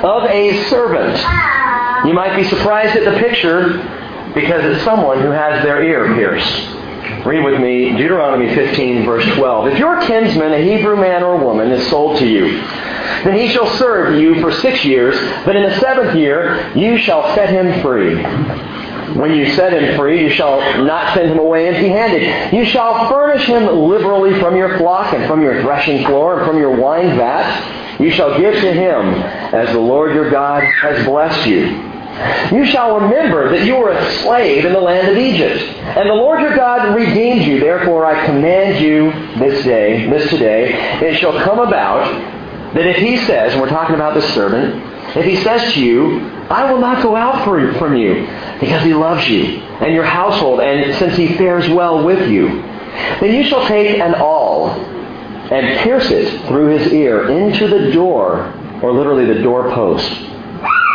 of 0.03 0.25
a 0.25 0.65
servant. 0.65 1.17
You 2.07 2.15
might 2.15 2.37
be 2.37 2.45
surprised 2.45 2.97
at 2.97 3.05
the 3.05 3.19
picture 3.21 3.79
because 4.35 4.65
it's 4.65 4.85
someone 4.85 5.21
who 5.21 5.31
has 5.31 5.63
their 5.65 5.83
ear 5.83 6.15
pierced. 6.15 6.76
Read 7.25 7.45
with 7.45 7.61
me 7.61 7.91
Deuteronomy 7.97 8.53
15, 8.55 9.05
verse 9.05 9.25
12. 9.37 9.69
If 9.69 9.79
your 9.79 10.01
kinsman, 10.03 10.53
a 10.53 10.59
Hebrew 10.59 10.97
man 10.97 11.23
or 11.23 11.37
woman, 11.37 11.71
is 11.71 11.89
sold 11.89 12.19
to 12.19 12.27
you, 12.27 12.61
then 13.23 13.39
he 13.39 13.49
shall 13.49 13.67
serve 13.77 14.21
you 14.21 14.41
for 14.41 14.51
six 14.51 14.85
years, 14.85 15.17
but 15.45 15.55
in 15.55 15.63
the 15.63 15.79
seventh 15.79 16.17
year 16.17 16.73
you 16.77 16.99
shall 16.99 17.35
set 17.35 17.51
him 17.51 17.81
free. 17.81 18.17
When 19.15 19.35
you 19.35 19.53
set 19.55 19.73
him 19.73 19.97
free, 19.97 20.25
you 20.25 20.31
shall 20.31 20.59
not 20.85 21.15
send 21.15 21.31
him 21.31 21.39
away 21.39 21.69
empty 21.69 21.89
handed. 21.89 22.53
You 22.53 22.65
shall 22.65 23.09
furnish 23.09 23.47
him 23.47 23.67
liberally 23.67 24.39
from 24.41 24.57
your 24.57 24.77
flock 24.79 25.15
and 25.15 25.27
from 25.27 25.43
your 25.43 25.63
threshing 25.63 26.05
floor 26.07 26.39
and 26.39 26.47
from 26.47 26.59
your 26.59 26.77
wine 26.77 27.17
vat. 27.17 28.01
You 28.01 28.11
shall 28.11 28.37
give 28.39 28.55
to 28.55 28.73
him 28.73 29.15
as 29.55 29.73
the 29.73 29.79
Lord 29.79 30.13
your 30.13 30.29
God 30.31 30.65
has 30.65 31.07
blessed 31.07 31.47
you. 31.47 31.96
You 32.51 32.65
shall 32.65 32.99
remember 32.99 33.51
that 33.51 33.67
you 33.67 33.77
were 33.77 33.91
a 33.91 34.13
slave 34.21 34.65
in 34.65 34.73
the 34.73 34.81
land 34.81 35.09
of 35.09 35.19
Egypt. 35.19 35.63
And 35.63 36.09
the 36.09 36.15
Lord 36.15 36.41
your 36.41 36.57
God 36.57 36.95
redeemed 36.95 37.43
you. 37.43 37.61
Therefore 37.61 38.07
I 38.07 38.25
command 38.25 38.83
you 38.83 39.13
this 39.39 39.65
day, 39.65 40.09
this 40.09 40.31
today, 40.31 40.73
it 41.07 41.19
shall 41.19 41.39
come 41.41 41.59
about 41.59 42.05
that 42.75 42.87
if 42.87 42.97
he 42.97 43.19
says, 43.19 43.53
and 43.53 43.61
we're 43.61 43.69
talking 43.69 43.95
about 43.95 44.15
this 44.15 44.33
servant, 44.35 44.83
if 45.17 45.25
he 45.25 45.37
says 45.37 45.75
to 45.75 45.85
you, 45.85 46.21
I 46.49 46.71
will 46.71 46.81
not 46.81 47.03
go 47.03 47.17
out 47.17 47.45
from 47.45 47.97
you, 47.97 48.27
because 48.61 48.83
he 48.83 48.95
loves 48.95 49.29
you 49.29 49.61
and 49.81 49.95
your 49.95 50.05
household, 50.05 50.61
and 50.61 50.95
since 50.97 51.17
he 51.17 51.35
fares 51.37 51.69
well 51.69 52.05
with 52.05 52.31
you, 52.31 52.49
then 53.21 53.35
you 53.35 53.45
shall 53.45 53.67
take 53.67 53.99
an 53.99 54.15
awl 54.15 54.71
and 54.71 55.79
pierce 55.81 56.11
it 56.11 56.47
through 56.49 56.79
his 56.79 56.93
ear 56.93 57.31
into 57.31 57.69
the 57.69 57.93
door, 57.93 58.53
or 58.83 58.93
literally 58.93 59.27
the 59.27 59.43
doorpost 59.43 60.11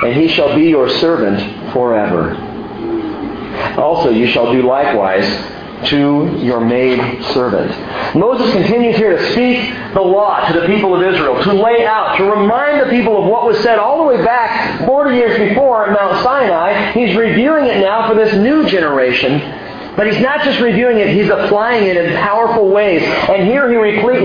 and 0.03 0.19
he 0.19 0.27
shall 0.27 0.55
be 0.55 0.65
your 0.65 0.89
servant 0.89 1.73
forever. 1.73 2.35
also 3.77 4.09
you 4.09 4.27
shall 4.27 4.51
do 4.51 4.61
likewise 4.63 5.25
to 5.87 6.37
your 6.39 6.59
maid 6.59 7.23
servant. 7.33 7.71
Moses 8.15 8.51
continues 8.53 8.95
here 8.97 9.17
to 9.17 9.31
speak 9.31 9.73
the 9.93 10.01
law 10.01 10.47
to 10.47 10.59
the 10.59 10.67
people 10.67 10.95
of 10.95 11.01
Israel, 11.01 11.41
to 11.43 11.53
lay 11.53 11.85
out, 11.85 12.17
to 12.17 12.23
remind 12.23 12.81
the 12.81 12.89
people 12.89 13.21
of 13.21 13.27
what 13.27 13.45
was 13.45 13.57
said 13.63 13.79
all 13.79 13.97
the 13.97 14.03
way 14.03 14.23
back 14.23 14.85
40 14.85 15.15
years 15.15 15.49
before 15.49 15.87
at 15.87 15.93
Mount 15.93 16.23
Sinai. 16.23 16.91
He's 16.91 17.15
reviewing 17.15 17.65
it 17.65 17.79
now 17.81 18.07
for 18.07 18.15
this 18.15 18.33
new 18.35 18.67
generation 18.69 19.39
but 20.01 20.11
he's 20.11 20.23
not 20.23 20.41
just 20.43 20.59
reviewing 20.59 20.97
it, 20.97 21.13
he's 21.13 21.29
applying 21.29 21.85
it 21.85 21.95
in 21.95 22.15
powerful 22.15 22.67
ways. 22.67 23.03
And 23.03 23.47
here 23.47 23.69
he, 23.69 23.75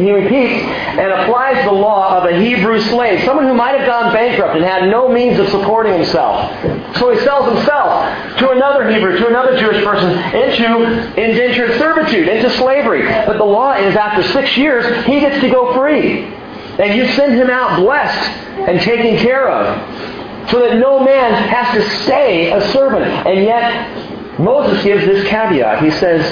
he 0.01 0.11
repeats 0.11 0.65
and 0.65 1.13
applies 1.13 1.63
the 1.67 1.73
law 1.73 2.17
of 2.17 2.25
a 2.25 2.41
Hebrew 2.41 2.81
slave, 2.81 3.23
someone 3.27 3.47
who 3.47 3.53
might 3.53 3.79
have 3.79 3.87
gone 3.87 4.11
bankrupt 4.11 4.57
and 4.57 4.65
had 4.65 4.89
no 4.89 5.07
means 5.07 5.39
of 5.39 5.51
supporting 5.51 5.93
himself. 5.93 6.51
So 6.97 7.13
he 7.13 7.21
sells 7.21 7.55
himself 7.55 8.39
to 8.39 8.53
another 8.53 8.91
Hebrew, 8.91 9.19
to 9.19 9.27
another 9.27 9.59
Jewish 9.59 9.85
person, 9.85 10.13
into 10.35 11.13
indentured 11.21 11.79
servitude, 11.79 12.27
into 12.27 12.49
slavery. 12.57 13.03
But 13.03 13.37
the 13.37 13.45
law 13.45 13.75
is 13.75 13.95
after 13.97 14.23
six 14.33 14.57
years, 14.57 15.05
he 15.05 15.21
gets 15.21 15.43
to 15.43 15.51
go 15.51 15.75
free. 15.75 16.23
And 16.23 16.97
you 16.97 17.07
send 17.13 17.35
him 17.35 17.51
out 17.51 17.81
blessed 17.81 18.31
and 18.67 18.81
taken 18.81 19.19
care 19.19 19.51
of 19.51 20.51
so 20.51 20.61
that 20.61 20.79
no 20.79 21.05
man 21.05 21.35
has 21.35 21.75
to 21.75 22.03
stay 22.05 22.51
a 22.51 22.67
servant. 22.73 23.05
And 23.27 23.45
yet, 23.45 24.16
Moses 24.39 24.83
gives 24.85 25.05
this 25.05 25.27
caveat. 25.29 25.83
He 25.83 25.91
says, 25.91 26.23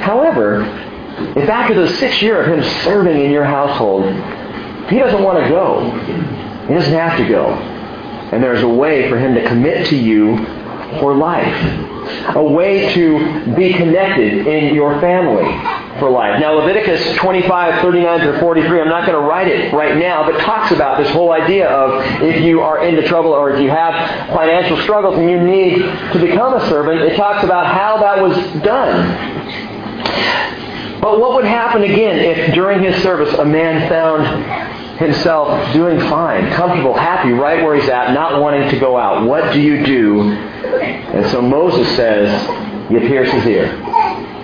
however, 0.00 0.62
if 1.36 1.48
after 1.48 1.74
the 1.74 1.88
sixth 1.88 2.22
year 2.22 2.42
of 2.42 2.46
him 2.46 2.62
serving 2.82 3.20
in 3.20 3.30
your 3.30 3.44
household, 3.44 4.04
he 4.88 4.98
doesn't 4.98 5.22
want 5.22 5.42
to 5.42 5.48
go, 5.48 5.90
he 6.66 6.74
doesn't 6.74 6.92
have 6.92 7.18
to 7.18 7.28
go. 7.28 7.48
And 8.32 8.42
there's 8.42 8.62
a 8.62 8.68
way 8.68 9.08
for 9.08 9.18
him 9.18 9.34
to 9.34 9.46
commit 9.46 9.86
to 9.88 9.96
you 9.96 10.38
for 10.98 11.14
life. 11.14 11.91
A 12.36 12.42
way 12.42 12.92
to 12.94 13.54
be 13.54 13.72
connected 13.74 14.46
in 14.46 14.74
your 14.74 15.00
family 15.00 15.44
for 15.98 16.10
life. 16.10 16.40
Now, 16.40 16.54
Leviticus 16.54 17.16
25, 17.16 17.82
39 17.82 18.20
through 18.20 18.40
43, 18.40 18.80
I'm 18.80 18.88
not 18.88 19.06
going 19.06 19.20
to 19.20 19.26
write 19.26 19.48
it 19.48 19.72
right 19.72 19.96
now, 19.96 20.24
but 20.28 20.40
talks 20.40 20.72
about 20.72 20.98
this 20.98 21.10
whole 21.12 21.32
idea 21.32 21.68
of 21.68 22.02
if 22.22 22.42
you 22.42 22.60
are 22.60 22.84
into 22.84 23.06
trouble 23.06 23.30
or 23.32 23.52
if 23.52 23.60
you 23.60 23.68
have 23.68 24.28
financial 24.34 24.80
struggles 24.82 25.18
and 25.18 25.30
you 25.30 25.40
need 25.40 25.78
to 26.12 26.18
become 26.18 26.54
a 26.54 26.68
servant, 26.68 27.00
it 27.02 27.16
talks 27.16 27.44
about 27.44 27.66
how 27.66 27.98
that 27.98 28.20
was 28.20 28.36
done. 28.62 29.40
But 31.00 31.18
what 31.18 31.34
would 31.34 31.44
happen 31.44 31.82
again 31.82 32.18
if 32.18 32.54
during 32.54 32.82
his 32.82 33.02
service 33.02 33.34
a 33.34 33.44
man 33.44 33.88
found 33.88 34.98
himself 34.98 35.72
doing 35.72 35.98
fine, 36.08 36.50
comfortable, 36.52 36.94
happy, 36.94 37.32
right 37.32 37.62
where 37.62 37.74
he's 37.74 37.88
at, 37.88 38.14
not 38.14 38.40
wanting 38.40 38.70
to 38.70 38.78
go 38.78 38.96
out? 38.96 39.26
What 39.26 39.52
do 39.52 39.60
you 39.60 39.84
do? 39.84 40.51
And 40.80 41.30
so 41.30 41.42
Moses 41.42 41.88
says, 41.96 42.30
you 42.90 43.00
pierce 43.00 43.30
his 43.30 43.46
ear. 43.46 43.66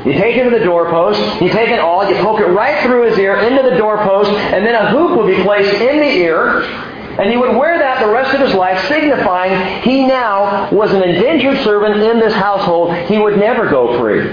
You 0.04 0.12
take 0.12 0.36
it 0.36 0.44
to 0.44 0.50
the 0.50 0.64
doorpost, 0.64 1.20
you 1.42 1.48
take 1.48 1.70
it 1.70 1.80
all, 1.80 2.08
you 2.08 2.16
poke 2.16 2.40
it 2.40 2.46
right 2.46 2.82
through 2.84 3.10
his 3.10 3.18
ear, 3.18 3.36
into 3.38 3.68
the 3.68 3.76
doorpost, 3.76 4.30
and 4.30 4.64
then 4.64 4.74
a 4.74 4.90
hoop 4.90 5.18
will 5.18 5.26
be 5.26 5.42
placed 5.42 5.74
in 5.74 5.98
the 5.98 6.06
ear, 6.06 6.62
and 6.62 7.30
he 7.30 7.36
would 7.36 7.56
wear 7.56 7.78
that 7.78 8.00
the 8.00 8.10
rest 8.10 8.32
of 8.32 8.40
his 8.40 8.54
life, 8.54 8.86
signifying 8.88 9.82
he 9.82 10.06
now 10.06 10.70
was 10.70 10.92
an 10.92 11.02
indentured 11.02 11.62
servant 11.64 12.00
in 12.00 12.20
this 12.20 12.32
household. 12.32 12.94
He 13.08 13.18
would 13.18 13.38
never 13.38 13.68
go 13.68 13.98
free. 13.98 14.32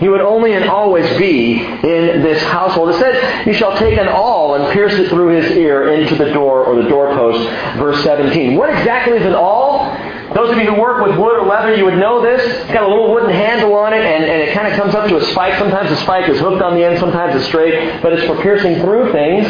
He 0.00 0.08
would 0.08 0.22
only 0.22 0.54
and 0.54 0.64
always 0.64 1.06
be 1.18 1.60
in 1.60 2.22
this 2.22 2.42
household. 2.42 2.88
It 2.90 2.98
says, 2.98 3.46
You 3.46 3.52
shall 3.52 3.76
take 3.78 3.98
an 3.98 4.08
awl 4.08 4.54
and 4.56 4.72
pierce 4.72 4.94
it 4.94 5.08
through 5.08 5.40
his 5.40 5.52
ear 5.56 5.92
into 5.92 6.16
the 6.16 6.32
door 6.32 6.64
or 6.64 6.82
the 6.82 6.88
doorpost. 6.88 7.38
Verse 7.78 8.02
17. 8.02 8.56
What 8.56 8.70
exactly 8.70 9.18
is 9.18 9.26
an 9.26 9.34
awl? 9.34 9.94
Those 10.34 10.50
of 10.50 10.58
you 10.58 10.74
who 10.74 10.80
work 10.80 11.06
with 11.06 11.16
wood 11.16 11.38
or 11.38 11.46
leather, 11.46 11.74
you 11.76 11.84
would 11.84 11.96
know 11.96 12.20
this. 12.20 12.42
It's 12.42 12.72
got 12.72 12.82
a 12.82 12.88
little 12.88 13.12
wooden 13.12 13.30
handle 13.30 13.72
on 13.74 13.92
it, 13.94 14.02
and, 14.02 14.24
and 14.24 14.42
it 14.42 14.52
kind 14.52 14.66
of 14.66 14.74
comes 14.74 14.94
up 14.94 15.08
to 15.08 15.16
a 15.16 15.24
spike. 15.30 15.56
Sometimes 15.58 15.90
the 15.90 15.96
spike 16.02 16.28
is 16.28 16.40
hooked 16.40 16.60
on 16.60 16.74
the 16.74 16.84
end, 16.84 16.98
sometimes 16.98 17.36
it's 17.36 17.46
straight, 17.46 18.02
but 18.02 18.12
it's 18.12 18.26
for 18.26 18.40
piercing 18.42 18.80
through 18.80 19.12
things. 19.12 19.46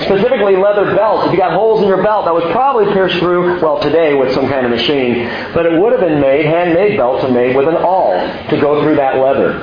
Specifically 0.00 0.56
leather 0.56 0.96
belts. 0.96 1.26
If 1.26 1.32
you 1.32 1.38
got 1.38 1.52
holes 1.52 1.82
in 1.82 1.88
your 1.88 2.02
belt, 2.02 2.24
that 2.24 2.34
was 2.34 2.42
probably 2.50 2.92
pierced 2.92 3.18
through, 3.18 3.60
well, 3.60 3.78
today 3.80 4.14
with 4.14 4.34
some 4.34 4.48
kind 4.48 4.66
of 4.66 4.72
machine. 4.72 5.28
But 5.52 5.66
it 5.66 5.78
would 5.78 5.92
have 5.92 6.00
been 6.00 6.20
made, 6.20 6.46
handmade 6.46 6.96
belts 6.96 7.22
are 7.22 7.30
made 7.30 7.54
with 7.54 7.68
an 7.68 7.76
awl 7.76 8.18
to 8.48 8.60
go 8.60 8.82
through 8.82 8.96
that 8.96 9.18
leather. 9.18 9.62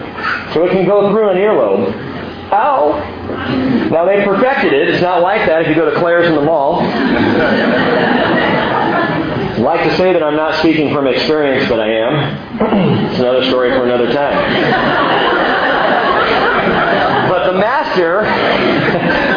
So 0.53 0.63
it 0.63 0.71
can 0.71 0.85
go 0.85 1.11
through 1.11 1.31
an 1.31 1.37
earlobe. 1.37 1.91
Ow! 2.53 3.89
Now 3.89 4.05
they 4.05 4.23
perfected 4.23 4.73
it. 4.73 4.89
It's 4.89 5.01
not 5.01 5.21
like 5.21 5.45
that 5.47 5.63
if 5.63 5.67
you 5.67 5.75
go 5.75 5.89
to 5.89 5.99
Claire's 5.99 6.27
in 6.27 6.35
the 6.35 6.41
mall. 6.41 6.81
I'd 9.61 9.65
like 9.65 9.83
to 9.83 9.95
say 9.95 10.11
that 10.11 10.23
I'm 10.23 10.35
not 10.35 10.57
speaking 10.57 10.91
from 10.91 11.05
experience, 11.05 11.69
but 11.69 11.79
I 11.79 11.87
am. 11.87 13.05
it's 13.11 13.19
another 13.19 13.45
story 13.45 13.69
for 13.69 13.83
another 13.83 14.11
time. 14.11 14.33
but 17.29 17.45
the 17.45 17.59
master 17.59 18.21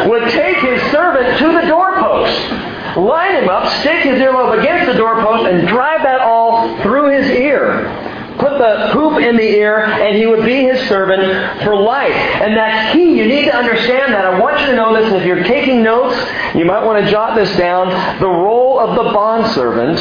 would 0.09 0.27
take 0.31 0.57
his 0.57 0.81
servant 0.91 1.37
to 1.37 1.61
the 1.61 1.67
doorpost, 1.67 2.41
line 2.97 3.35
him 3.35 3.49
up, 3.49 3.71
stick 3.81 4.01
his 4.01 4.19
earlobe 4.19 4.59
against 4.61 4.91
the 4.91 4.97
doorpost, 4.97 5.45
and 5.45 5.67
drive 5.67 6.01
that 6.01 6.21
awl 6.21 6.75
through 6.81 7.15
his 7.15 7.29
ear 7.29 8.04
put 8.45 8.59
the 8.59 8.89
hoop 8.89 9.21
in 9.21 9.35
the 9.35 9.43
ear, 9.57 9.85
and 9.85 10.15
he 10.15 10.25
would 10.27 10.45
be 10.45 10.63
his 10.63 10.79
servant 10.87 11.63
for 11.63 11.75
life. 11.75 12.11
And 12.11 12.55
that's 12.55 12.93
key. 12.93 13.17
You 13.17 13.25
need 13.25 13.45
to 13.45 13.55
understand 13.55 14.13
that. 14.13 14.25
I 14.25 14.39
want 14.39 14.59
you 14.59 14.67
to 14.67 14.75
know 14.75 14.93
this, 14.93 15.05
and 15.05 15.15
if 15.15 15.25
you're 15.25 15.43
taking 15.43 15.81
notes, 15.81 16.15
you 16.55 16.65
might 16.65 16.83
want 16.83 17.03
to 17.03 17.09
jot 17.09 17.35
this 17.35 17.55
down. 17.57 17.89
The 18.19 18.27
role 18.27 18.79
of 18.79 18.95
the 18.95 19.11
bondservant 19.11 19.99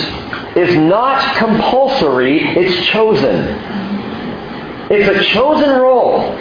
is 0.56 0.76
not 0.76 1.36
compulsory, 1.36 2.40
it's 2.40 2.86
chosen. 2.86 3.34
It's 4.90 5.08
a 5.08 5.24
chosen 5.32 5.70
role. 5.70 6.36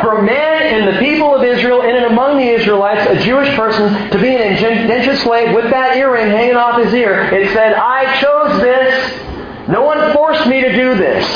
For 0.00 0.18
a 0.18 0.22
man 0.22 0.74
in 0.74 0.92
the 0.92 0.98
people 0.98 1.34
of 1.34 1.44
Israel, 1.44 1.82
in 1.82 1.94
and 1.94 2.06
among 2.06 2.38
the 2.38 2.48
Israelites, 2.48 3.08
a 3.08 3.24
Jewish 3.24 3.48
person, 3.54 4.10
to 4.10 4.18
be 4.18 4.34
an 4.34 4.52
indentured 4.52 5.18
slave 5.18 5.54
with 5.54 5.70
that 5.70 5.96
earring 5.96 6.28
hanging 6.28 6.56
off 6.56 6.82
his 6.82 6.92
ear, 6.92 7.32
it 7.32 7.52
said, 7.52 7.74
I 7.74 8.20
chose 8.20 8.60
this. 8.60 9.25
No 9.68 9.82
one 9.82 10.12
forced 10.12 10.46
me 10.46 10.60
to 10.60 10.72
do 10.72 10.94
this. 10.94 11.26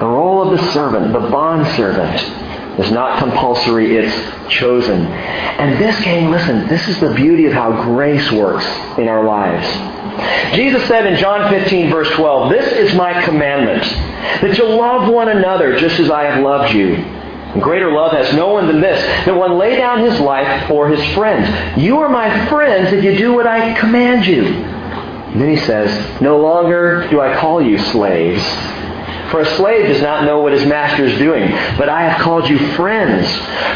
The 0.00 0.06
role 0.06 0.42
of 0.42 0.58
the 0.58 0.72
servant, 0.72 1.12
the 1.12 1.20
bond 1.30 1.66
servant, 1.76 2.20
is 2.80 2.90
not 2.90 3.18
compulsory, 3.18 3.96
it's 3.96 4.50
chosen. 4.50 5.06
And 5.06 5.80
this, 5.80 6.00
gang, 6.02 6.30
listen, 6.30 6.66
this 6.68 6.88
is 6.88 6.98
the 7.00 7.14
beauty 7.14 7.46
of 7.46 7.52
how 7.52 7.82
grace 7.82 8.32
works 8.32 8.64
in 8.98 9.08
our 9.08 9.24
lives. 9.24 10.56
Jesus 10.56 10.86
said 10.88 11.06
in 11.06 11.18
John 11.18 11.50
15, 11.50 11.90
verse 11.90 12.10
12, 12.10 12.50
This 12.50 12.72
is 12.72 12.94
my 12.96 13.22
commandment, 13.24 13.84
that 14.42 14.58
you 14.58 14.64
love 14.64 15.12
one 15.12 15.28
another 15.28 15.78
just 15.78 16.00
as 16.00 16.10
I 16.10 16.24
have 16.24 16.42
loved 16.42 16.74
you. 16.74 16.94
And 16.94 17.62
greater 17.62 17.92
love 17.92 18.12
has 18.12 18.34
no 18.34 18.48
one 18.48 18.66
than 18.66 18.80
this, 18.80 19.00
that 19.26 19.34
one 19.34 19.58
lay 19.58 19.76
down 19.76 20.00
his 20.00 20.18
life 20.20 20.68
for 20.68 20.88
his 20.88 21.02
friends. 21.14 21.78
You 21.78 21.98
are 21.98 22.08
my 22.08 22.48
friends 22.48 22.92
if 22.92 23.04
you 23.04 23.16
do 23.16 23.34
what 23.34 23.46
I 23.46 23.78
command 23.78 24.26
you. 24.26 24.79
And 25.32 25.40
then 25.40 25.50
he 25.50 25.56
says, 25.58 26.20
No 26.20 26.38
longer 26.38 27.08
do 27.08 27.20
I 27.20 27.36
call 27.38 27.62
you 27.62 27.78
slaves. 27.78 28.42
For 29.30 29.40
a 29.40 29.56
slave 29.56 29.86
does 29.86 30.02
not 30.02 30.24
know 30.24 30.40
what 30.40 30.52
his 30.52 30.66
master 30.66 31.04
is 31.04 31.16
doing, 31.18 31.48
but 31.78 31.88
I 31.88 32.02
have 32.02 32.20
called 32.20 32.48
you 32.48 32.58
friends. 32.74 33.28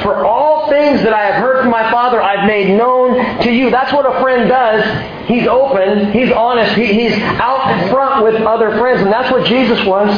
For 0.03 0.25
all 0.25 0.69
things 0.69 1.01
that 1.03 1.13
I 1.13 1.27
have 1.27 1.37
heard 1.37 1.63
from 1.63 1.71
my 1.71 1.89
Father, 1.93 2.21
I've 2.21 2.49
made 2.49 2.77
known 2.77 3.43
to 3.43 3.53
you. 3.53 3.71
That's 3.71 3.93
what 3.93 4.05
a 4.05 4.21
friend 4.21 4.49
does. 4.49 5.29
He's 5.29 5.47
open, 5.47 6.11
he's 6.13 6.33
honest, 6.33 6.75
he, 6.75 6.93
he's 6.93 7.13
out 7.23 7.89
front 7.91 8.25
with 8.25 8.43
other 8.43 8.77
friends, 8.79 9.03
and 9.03 9.13
that's 9.13 9.31
what 9.31 9.47
Jesus 9.47 9.85
was. 9.87 10.11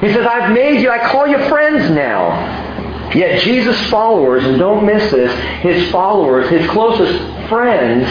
He 0.00 0.10
says, 0.12 0.26
I've 0.26 0.52
made 0.52 0.80
you, 0.80 0.90
I 0.90 1.10
call 1.10 1.26
you 1.26 1.38
friends 1.48 1.90
now. 1.90 3.10
Yet 3.14 3.42
Jesus' 3.42 3.90
followers, 3.90 4.44
and 4.44 4.58
don't 4.58 4.86
miss 4.86 5.10
this, 5.10 5.32
his 5.62 5.90
followers, 5.90 6.48
his 6.48 6.68
closest 6.70 7.48
friends, 7.48 8.08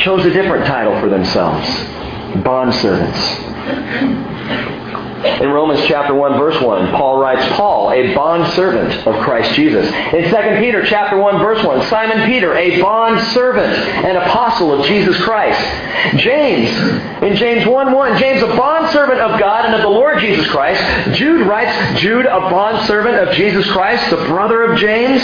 chose 0.00 0.24
a 0.24 0.30
different 0.30 0.66
title 0.66 0.98
for 1.00 1.08
themselves. 1.08 1.66
Bondservants. 2.42 3.48
In 5.40 5.48
Romans 5.50 5.80
chapter 5.88 6.14
1 6.14 6.38
verse 6.38 6.60
1, 6.62 6.92
Paul 6.92 7.18
writes, 7.18 7.44
Paul, 7.56 7.90
a 7.90 8.14
bondservant 8.14 9.04
of 9.04 9.20
Christ 9.24 9.52
Jesus. 9.54 9.84
In 10.12 10.30
2 10.30 10.60
Peter 10.60 10.84
chapter 10.84 11.18
1 11.18 11.38
verse 11.38 11.64
1, 11.64 11.86
Simon 11.88 12.24
Peter, 12.26 12.54
a 12.54 12.80
bondservant 12.80 13.72
and 14.04 14.16
apostle 14.16 14.72
of 14.72 14.86
Jesus 14.86 15.20
Christ. 15.24 15.60
James, 16.18 16.70
in 17.22 17.34
James 17.34 17.66
1 17.66 17.92
1, 17.92 18.18
James, 18.18 18.42
a 18.42 18.46
bondservant 18.46 19.20
of 19.20 19.40
God 19.40 19.64
and 19.64 19.74
of 19.74 19.82
the 19.82 19.88
Lord 19.88 20.20
Jesus 20.20 20.46
Christ. 20.48 20.80
Jude 21.16 21.48
writes, 21.48 22.00
Jude, 22.00 22.26
a 22.26 22.40
bondservant 22.40 23.16
of 23.16 23.34
Jesus 23.34 23.68
Christ, 23.72 24.08
the 24.10 24.24
brother 24.26 24.62
of 24.62 24.78
James. 24.78 25.20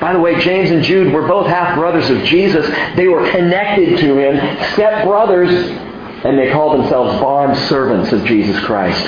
By 0.00 0.12
the 0.12 0.20
way, 0.20 0.38
James 0.40 0.70
and 0.70 0.82
Jude 0.82 1.12
were 1.12 1.26
both 1.26 1.46
half 1.48 1.76
brothers 1.76 2.08
of 2.08 2.22
Jesus. 2.22 2.66
They 2.96 3.08
were 3.08 3.28
connected 3.30 3.98
to 3.98 4.16
him, 4.16 4.36
step 4.74 5.04
brothers, 5.04 5.50
and 5.50 6.38
they 6.38 6.50
called 6.52 6.80
themselves 6.80 7.20
bond 7.20 7.56
servants 7.68 8.12
of 8.12 8.24
Jesus 8.24 8.58
Christ. 8.64 9.04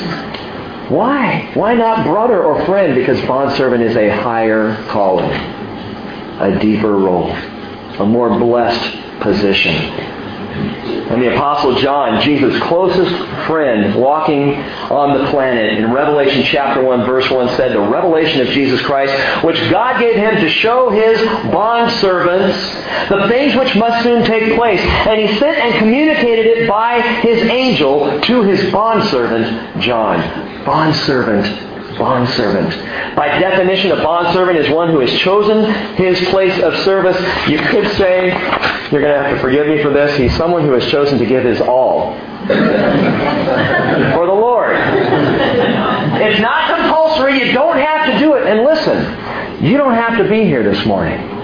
Why? 0.91 1.49
Why 1.55 1.75
not 1.75 2.05
brother 2.05 2.43
or 2.43 2.65
friend? 2.67 2.97
Because 2.97 3.21
bond 3.27 3.57
servant 3.57 3.83
is 3.83 3.97
a 3.97 4.09
higher 4.09 4.77
calling, 4.89 5.31
a 5.31 6.59
deeper 6.61 6.97
role, 6.97 7.31
a 7.31 8.05
more 8.07 8.37
blessed 8.39 9.21
position. 9.21 9.75
And 11.11 11.21
the 11.21 11.35
Apostle 11.35 11.75
John, 11.75 12.23
Jesus' 12.23 12.57
closest 12.63 13.13
friend 13.49 13.97
walking 13.97 14.55
on 14.55 15.19
the 15.19 15.29
planet. 15.31 15.77
In 15.79 15.93
Revelation 15.93 16.45
chapter 16.45 16.85
1 16.85 17.05
verse 17.05 17.29
1 17.29 17.49
said, 17.57 17.73
the 17.73 17.81
revelation 17.81 18.41
of 18.41 18.47
Jesus 18.49 18.81
Christ, 18.83 19.13
which 19.45 19.59
God 19.71 19.99
gave 19.99 20.15
him 20.15 20.37
to 20.37 20.49
show 20.49 20.89
his 20.89 21.19
bondservants 21.51 23.09
the 23.09 23.27
things 23.29 23.57
which 23.57 23.75
must 23.75 24.05
soon 24.05 24.25
take 24.25 24.55
place. 24.55 24.81
And 24.81 25.21
he 25.21 25.37
sent 25.39 25.59
and 25.59 25.75
communicated 25.81 26.47
it 26.47 26.69
by 26.69 27.01
his 27.01 27.43
angel 27.43 28.21
to 28.21 28.43
his 28.43 28.71
bondservant 28.73 29.83
John. 29.83 30.65
Bondservant 30.65 31.70
bondservant. 32.01 32.71
By 33.15 33.39
definition, 33.39 33.93
a 33.93 34.03
bondservant 34.03 34.59
is 34.59 34.69
one 34.71 34.91
who 34.91 34.99
has 35.01 35.13
chosen 35.21 35.71
his 35.95 36.19
place 36.31 36.59
of 36.61 36.75
service. 36.79 37.17
You 37.49 37.59
could 37.59 37.87
say, 37.97 38.31
you're 38.91 39.01
going 39.01 39.15
to 39.15 39.23
have 39.23 39.37
to 39.37 39.41
forgive 39.41 39.69
me 39.69 39.81
for 39.83 39.91
this, 39.91 40.17
he's 40.17 40.37
someone 40.37 40.65
who 40.65 40.73
has 40.73 40.85
chosen 40.91 41.19
to 41.19 41.27
give 41.27 41.45
his 41.45 41.61
all 41.61 42.15
for 42.49 44.27
the 44.27 44.33
Lord. 44.33 44.77
It's 46.21 46.41
not 46.41 46.77
compulsory. 46.77 47.39
You 47.47 47.53
don't 47.53 47.77
have 47.77 48.13
to 48.13 48.19
do 48.19 48.35
it. 48.35 48.47
And 48.47 48.65
listen, 48.65 49.65
you 49.65 49.77
don't 49.77 49.95
have 49.95 50.19
to 50.19 50.29
be 50.29 50.45
here 50.45 50.63
this 50.63 50.85
morning. 50.87 51.40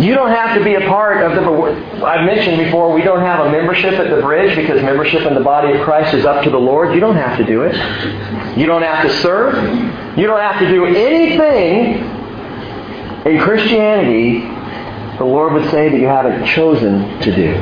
You 0.00 0.14
don't 0.14 0.30
have 0.30 0.56
to 0.56 0.64
be 0.64 0.74
a 0.74 0.80
part 0.88 1.22
of 1.22 1.34
the. 1.34 2.04
I've 2.04 2.24
mentioned 2.24 2.56
before, 2.64 2.90
we 2.92 3.02
don't 3.02 3.20
have 3.20 3.44
a 3.44 3.50
membership 3.50 3.92
at 3.94 4.08
the 4.08 4.22
bridge 4.22 4.56
because 4.56 4.82
membership 4.82 5.26
in 5.26 5.34
the 5.34 5.42
body 5.42 5.76
of 5.76 5.84
Christ 5.84 6.14
is 6.14 6.24
up 6.24 6.42
to 6.44 6.50
the 6.50 6.58
Lord. 6.58 6.94
You 6.94 7.00
don't 7.00 7.16
have 7.16 7.36
to 7.36 7.44
do 7.44 7.62
it. 7.62 7.74
You 8.56 8.64
don't 8.64 8.82
have 8.82 9.04
to 9.06 9.14
serve. 9.18 9.54
You 10.16 10.26
don't 10.26 10.40
have 10.40 10.58
to 10.60 10.68
do 10.68 10.86
anything 10.86 12.02
in 13.26 13.40
Christianity 13.40 14.40
the 15.18 15.26
Lord 15.26 15.52
would 15.52 15.70
say 15.70 15.90
that 15.90 15.98
you 15.98 16.06
haven't 16.06 16.46
chosen 16.46 17.20
to 17.20 17.36
do. 17.36 17.52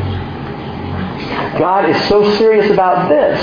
God 1.59 1.91
is 1.91 2.09
so 2.09 2.37
serious 2.37 2.71
about 2.71 3.09
this 3.09 3.41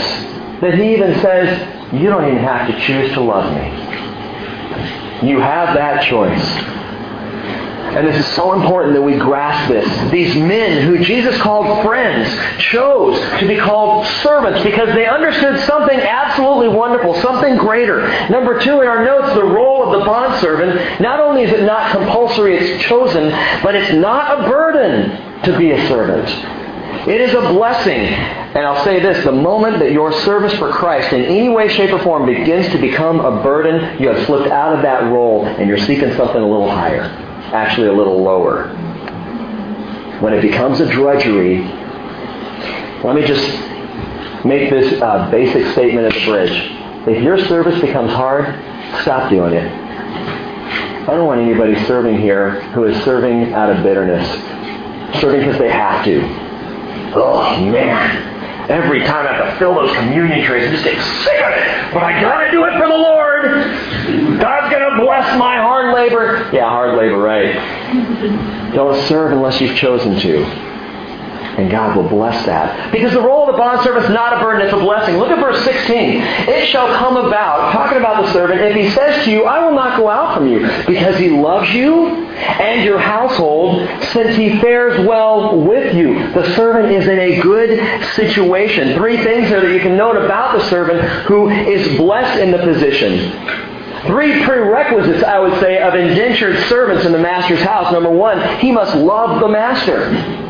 that 0.61 0.75
He 0.75 0.93
even 0.93 1.19
says, 1.19 1.93
You 1.93 2.07
don't 2.07 2.23
even 2.23 2.41
have 2.41 2.71
to 2.71 2.79
choose 2.79 3.11
to 3.15 3.19
love 3.19 3.53
me. 3.53 5.27
You 5.27 5.41
have 5.41 5.75
that 5.75 6.05
choice. 6.05 6.75
And 7.95 8.05
this 8.05 8.25
is 8.25 8.35
so 8.35 8.51
important 8.51 8.93
that 8.95 9.01
we 9.01 9.15
grasp 9.15 9.71
this. 9.71 10.11
These 10.11 10.35
men 10.35 10.85
who 10.85 11.01
Jesus 11.01 11.39
called 11.41 11.81
friends 11.85 12.27
chose 12.61 13.17
to 13.39 13.47
be 13.47 13.55
called 13.55 14.05
servants 14.21 14.61
because 14.65 14.93
they 14.93 15.05
understood 15.05 15.63
something 15.65 15.97
absolutely 15.97 16.67
wonderful, 16.67 17.13
something 17.21 17.55
greater. 17.55 18.01
Number 18.29 18.59
two 18.59 18.81
in 18.81 18.87
our 18.89 19.05
notes, 19.05 19.33
the 19.35 19.45
role 19.45 19.85
of 19.85 19.97
the 19.97 20.05
bondservant. 20.05 20.99
Not 20.99 21.21
only 21.21 21.43
is 21.43 21.53
it 21.53 21.63
not 21.63 21.93
compulsory, 21.93 22.57
it's 22.57 22.83
chosen, 22.83 23.29
but 23.63 23.75
it's 23.75 23.93
not 23.93 24.41
a 24.41 24.49
burden 24.49 25.43
to 25.43 25.57
be 25.57 25.71
a 25.71 25.87
servant. 25.87 26.27
It 27.07 27.21
is 27.21 27.33
a 27.33 27.41
blessing. 27.53 28.01
And 28.01 28.65
I'll 28.65 28.83
say 28.83 28.99
this, 28.99 29.23
the 29.23 29.31
moment 29.31 29.79
that 29.79 29.93
your 29.93 30.11
service 30.23 30.53
for 30.55 30.69
Christ 30.69 31.13
in 31.13 31.23
any 31.23 31.47
way, 31.47 31.69
shape, 31.69 31.93
or 31.93 31.99
form 31.99 32.25
begins 32.25 32.67
to 32.73 32.77
become 32.77 33.21
a 33.21 33.41
burden, 33.41 34.01
you 34.01 34.09
have 34.09 34.25
slipped 34.25 34.51
out 34.51 34.75
of 34.75 34.81
that 34.81 35.03
role 35.13 35.45
and 35.45 35.69
you're 35.69 35.77
seeking 35.77 36.13
something 36.15 36.41
a 36.41 36.45
little 36.45 36.69
higher 36.69 37.25
actually 37.53 37.87
a 37.87 37.93
little 37.93 38.21
lower. 38.21 38.69
When 40.21 40.33
it 40.33 40.41
becomes 40.41 40.79
a 40.79 40.89
drudgery, 40.91 41.63
let 43.03 43.15
me 43.15 43.25
just 43.25 44.45
make 44.45 44.69
this 44.69 45.01
uh, 45.01 45.29
basic 45.29 45.71
statement 45.73 46.07
at 46.07 46.13
the 46.13 46.25
bridge. 46.25 46.71
If 47.07 47.23
your 47.23 47.37
service 47.37 47.79
becomes 47.81 48.11
hard, 48.11 48.45
stop 49.01 49.29
doing 49.29 49.53
it. 49.53 49.71
I 51.07 51.13
don't 51.13 51.27
want 51.27 51.41
anybody 51.41 51.75
serving 51.85 52.19
here 52.19 52.61
who 52.71 52.85
is 52.85 53.03
serving 53.03 53.53
out 53.53 53.69
of 53.69 53.83
bitterness, 53.83 54.27
serving 55.21 55.41
because 55.41 55.59
they 55.59 55.69
have 55.69 56.03
to. 56.05 56.21
Oh, 57.15 57.59
man. 57.71 58.34
Every 58.69 59.03
time 59.03 59.27
I 59.27 59.34
have 59.34 59.53
to 59.53 59.60
fill 59.60 59.75
those 59.75 59.95
communion 59.95 60.43
trays, 60.45 60.67
I 60.67 60.72
just 60.72 60.84
get 60.84 61.01
sick 61.24 61.41
of 61.41 61.51
it. 61.51 61.93
But 61.93 62.03
I 62.03 62.19
gotta 62.19 62.51
do 62.51 62.65
it 62.65 62.74
for 62.74 62.88
the 62.88 62.98
Lord. 62.98 64.39
God's 64.39 64.74
gonna 64.74 65.01
bless 65.03 65.38
my 65.38 65.57
hard 65.57 65.94
labor. 65.94 66.50
Yeah, 66.51 66.68
hard 66.68 66.98
labor, 66.98 67.18
right. 67.18 67.53
Don't 68.74 68.96
serve 69.07 69.31
unless 69.33 69.61
you've 69.61 69.77
chosen 69.77 70.20
to. 70.20 70.75
And 71.57 71.72
God 71.72 71.96
will 71.96 72.09
bless 72.09 72.46
that. 72.46 72.91
Because 72.91 73.13
the 73.13 73.22
role 73.22 73.48
of 73.48 73.53
the 73.53 73.57
bondservant 73.57 74.05
is 74.05 74.11
not 74.11 74.33
a 74.33 74.44
burden, 74.44 74.65
it's 74.65 74.74
a 74.74 74.77
blessing. 74.77 75.18
Look 75.18 75.29
at 75.29 75.39
verse 75.39 75.63
16. 75.63 76.22
It 76.50 76.68
shall 76.68 76.87
come 76.98 77.15
about, 77.15 77.72
talking 77.72 77.98
about 77.98 78.25
the 78.25 78.33
servant, 78.33 78.59
if 78.59 78.75
he 78.75 78.89
says 78.91 79.24
to 79.24 79.31
you, 79.31 79.46
I 79.46 79.63
will 79.63 79.74
not 79.74 79.98
go 79.98 80.09
out 80.09 80.35
from 80.35 80.50
you, 80.50 80.68
because 80.85 81.18
he 81.18 81.29
loves 81.29 81.70
you 81.74 82.07
and 82.07 82.83
your 82.83 83.00
household, 83.00 83.87
since 84.11 84.35
he 84.35 84.59
fares 84.59 85.07
well 85.07 85.61
with 85.61 85.96
you. 85.96 86.15
The 86.33 86.53
servant 86.55 86.91
is 86.91 87.07
in 87.07 87.20
a 87.20 87.39
good 87.39 88.05
situation. 88.15 88.98
Three 88.98 89.24
things 89.24 89.50
there 89.50 89.61
that 89.61 89.74
you 89.74 89.79
can 89.79 89.96
note 89.96 90.18
about 90.18 90.57
the 90.57 90.70
servant 90.70 91.01
who 91.25 91.50
is 91.50 91.98
blessed 91.98 92.41
in 92.41 92.51
the 92.51 92.57
position. 92.57 93.31
Three 94.07 94.44
prerequisites, 94.44 95.24
I 95.24 95.39
would 95.39 95.59
say, 95.61 95.81
of 95.81 95.96
indentured 95.96 96.68
servants 96.68 97.05
in 97.05 97.13
the 97.13 97.18
master's 97.18 97.61
house. 97.61 97.91
Number 97.91 98.09
one, 98.11 98.59
he 98.59 98.72
must 98.72 98.94
love 98.96 99.39
the 99.39 99.48
master. 99.48 100.45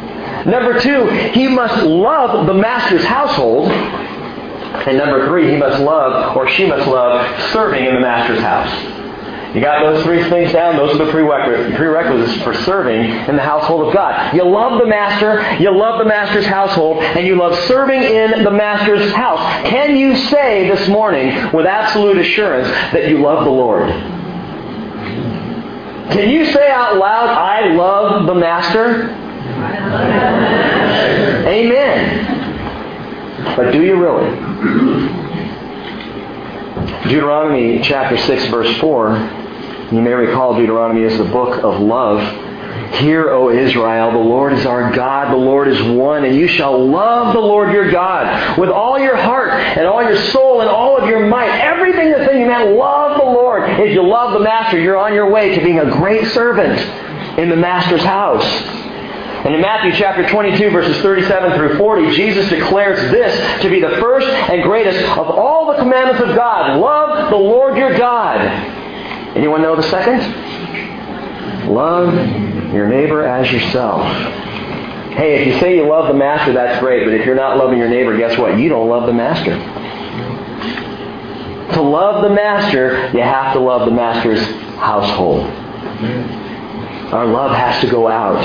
Number 0.45 0.79
two, 0.79 1.07
he 1.33 1.47
must 1.47 1.83
love 1.83 2.45
the 2.45 2.53
master's 2.53 3.03
household. 3.03 3.71
And 3.71 4.97
number 4.97 5.25
three, 5.27 5.49
he 5.49 5.57
must 5.57 5.81
love, 5.81 6.35
or 6.37 6.47
she 6.49 6.67
must 6.67 6.87
love, 6.87 7.51
serving 7.51 7.85
in 7.85 7.95
the 7.95 8.01
master's 8.01 8.41
house. 8.41 9.55
You 9.55 9.61
got 9.61 9.81
those 9.81 10.03
three 10.03 10.21
things 10.29 10.51
down? 10.51 10.75
Those 10.75 10.99
are 10.99 11.05
the 11.05 11.11
prerequisites 11.11 12.43
for 12.43 12.53
serving 12.53 13.09
in 13.29 13.37
the 13.37 13.41
household 13.41 13.87
of 13.87 13.93
God. 13.93 14.35
You 14.35 14.43
love 14.43 14.79
the 14.79 14.85
master, 14.85 15.41
you 15.63 15.75
love 15.75 15.97
the 15.97 16.05
master's 16.05 16.45
household, 16.45 17.01
and 17.01 17.25
you 17.25 17.37
love 17.37 17.57
serving 17.65 18.03
in 18.03 18.43
the 18.43 18.51
master's 18.51 19.13
house. 19.13 19.39
Can 19.69 19.95
you 19.95 20.15
say 20.27 20.67
this 20.67 20.89
morning 20.89 21.53
with 21.53 21.65
absolute 21.65 22.17
assurance 22.17 22.67
that 22.91 23.07
you 23.07 23.21
love 23.21 23.45
the 23.45 23.49
Lord? 23.49 23.89
Can 26.11 26.29
you 26.29 26.51
say 26.51 26.69
out 26.69 26.97
loud, 26.97 27.29
I 27.29 27.73
love 27.73 28.25
the 28.27 28.35
master? 28.35 29.21
Amen. 31.47 32.25
But 33.55 33.71
do 33.71 33.81
you 33.81 33.95
really? 33.95 34.29
Deuteronomy 37.03 37.79
chapter 37.81 38.17
6 38.17 38.47
verse 38.47 38.77
4, 38.79 39.17
you 39.91 40.01
may 40.01 40.11
recall 40.11 40.57
Deuteronomy 40.57 41.03
is 41.03 41.17
the 41.17 41.23
book 41.25 41.63
of 41.63 41.79
love. 41.79 42.19
Hear, 42.95 43.29
O 43.29 43.49
Israel, 43.49 44.11
the 44.11 44.17
Lord 44.17 44.51
is 44.53 44.65
our 44.65 44.91
God, 44.91 45.31
the 45.31 45.37
Lord 45.37 45.69
is 45.69 45.81
one, 45.83 46.25
and 46.25 46.35
you 46.35 46.47
shall 46.47 46.85
love 46.85 47.33
the 47.33 47.39
Lord 47.39 47.71
your 47.71 47.89
God 47.91 48.57
with 48.57 48.69
all 48.69 48.99
your 48.99 49.15
heart 49.15 49.51
and 49.51 49.87
all 49.87 50.03
your 50.03 50.17
soul 50.31 50.61
and 50.61 50.69
all 50.69 50.97
of 50.97 51.07
your 51.07 51.25
might. 51.27 51.49
Everything 51.59 52.11
that's 52.11 52.29
in 52.31 52.39
you, 52.39 52.47
man, 52.47 52.75
love 52.75 53.17
the 53.17 53.25
Lord. 53.25 53.69
If 53.79 53.93
you 53.93 54.05
love 54.05 54.33
the 54.33 54.39
Master, 54.39 54.79
you're 54.79 54.97
on 54.97 55.13
your 55.13 55.29
way 55.29 55.55
to 55.55 55.63
being 55.63 55.79
a 55.79 55.91
great 55.91 56.27
servant 56.27 56.79
in 57.39 57.49
the 57.49 57.55
Master's 57.55 58.03
house. 58.03 58.84
And 59.45 59.53
in 59.53 59.61
Matthew 59.61 59.91
chapter 59.93 60.27
22, 60.27 60.71
verses 60.71 60.99
37 61.03 61.53
through 61.55 61.77
40, 61.77 62.15
Jesus 62.15 62.49
declares 62.49 62.97
this 63.11 63.61
to 63.61 63.69
be 63.69 63.79
the 63.79 63.91
first 64.01 64.25
and 64.25 64.63
greatest 64.63 64.99
of 65.11 65.29
all 65.29 65.67
the 65.71 65.77
commandments 65.77 66.19
of 66.19 66.35
God. 66.35 66.79
Love 66.79 67.29
the 67.29 67.37
Lord 67.37 67.77
your 67.77 67.95
God. 67.95 68.41
Anyone 69.37 69.61
know 69.61 69.75
the 69.75 69.83
second? 69.83 70.19
Love 71.71 72.11
your 72.73 72.87
neighbor 72.87 73.23
as 73.23 73.51
yourself. 73.51 74.01
Hey, 75.13 75.41
if 75.41 75.47
you 75.47 75.59
say 75.59 75.75
you 75.75 75.87
love 75.87 76.07
the 76.07 76.15
master, 76.15 76.51
that's 76.51 76.79
great. 76.79 77.05
But 77.05 77.13
if 77.13 77.23
you're 77.23 77.35
not 77.35 77.57
loving 77.57 77.77
your 77.77 77.87
neighbor, 77.87 78.17
guess 78.17 78.39
what? 78.39 78.57
You 78.57 78.67
don't 78.67 78.89
love 78.89 79.05
the 79.05 79.13
master. 79.13 79.55
To 81.75 81.81
love 81.83 82.23
the 82.23 82.31
master, 82.31 83.11
you 83.15 83.21
have 83.21 83.53
to 83.53 83.59
love 83.59 83.85
the 83.87 83.95
master's 83.95 84.41
household. 84.79 85.43
Our 87.13 87.27
love 87.27 87.55
has 87.55 87.79
to 87.81 87.87
go 87.91 88.07
out 88.07 88.43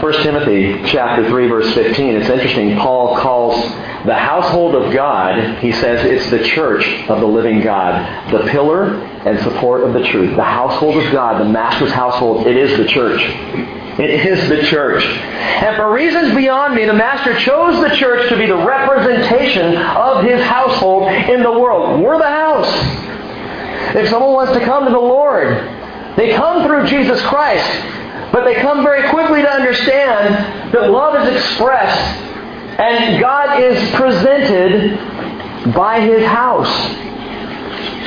1 0.00 0.12
Timothy 0.22 0.82
chapter 0.86 1.28
3 1.28 1.48
verse 1.48 1.74
15, 1.74 2.16
it's 2.16 2.28
interesting. 2.30 2.76
Paul 2.78 3.18
calls 3.18 3.54
the 4.06 4.14
household 4.14 4.74
of 4.74 4.92
God, 4.92 5.58
he 5.58 5.70
says 5.72 6.04
it's 6.04 6.30
the 6.30 6.42
church 6.42 6.84
of 7.08 7.20
the 7.20 7.26
living 7.26 7.60
God, 7.60 8.32
the 8.32 8.50
pillar 8.50 8.94
and 8.94 9.38
support 9.40 9.84
of 9.84 9.92
the 9.92 10.02
truth. 10.08 10.34
The 10.34 10.42
household 10.42 10.96
of 10.96 11.12
God, 11.12 11.40
the 11.40 11.48
master's 11.48 11.92
household, 11.92 12.46
it 12.46 12.56
is 12.56 12.76
the 12.78 12.86
church. 12.86 13.20
It 13.98 14.08
is 14.26 14.48
the 14.48 14.62
church. 14.62 15.04
And 15.04 15.76
for 15.76 15.92
reasons 15.92 16.34
beyond 16.34 16.74
me, 16.74 16.86
the 16.86 16.94
Master 16.94 17.38
chose 17.40 17.78
the 17.86 17.94
church 17.94 18.30
to 18.30 18.38
be 18.38 18.46
the 18.46 18.56
representation 18.56 19.76
of 19.76 20.24
his 20.24 20.42
household 20.42 21.12
in 21.12 21.42
the 21.42 21.52
world. 21.52 22.00
We're 22.00 22.16
the 22.16 22.24
house. 22.24 22.72
If 23.94 24.08
someone 24.08 24.32
wants 24.32 24.54
to 24.54 24.60
come 24.64 24.86
to 24.86 24.90
the 24.90 24.96
Lord, 24.96 25.46
they 26.16 26.32
come 26.32 26.66
through 26.66 26.86
Jesus 26.86 27.20
Christ. 27.26 27.68
But 28.32 28.44
they 28.44 28.54
come 28.54 28.82
very 28.82 29.08
quickly 29.10 29.42
to 29.42 29.50
understand 29.50 30.72
that 30.72 30.90
love 30.90 31.26
is 31.26 31.36
expressed 31.36 32.00
and 32.78 33.20
God 33.20 33.62
is 33.62 33.90
presented 33.94 35.74
by 35.74 36.00
his 36.00 36.24
house. 36.24 36.72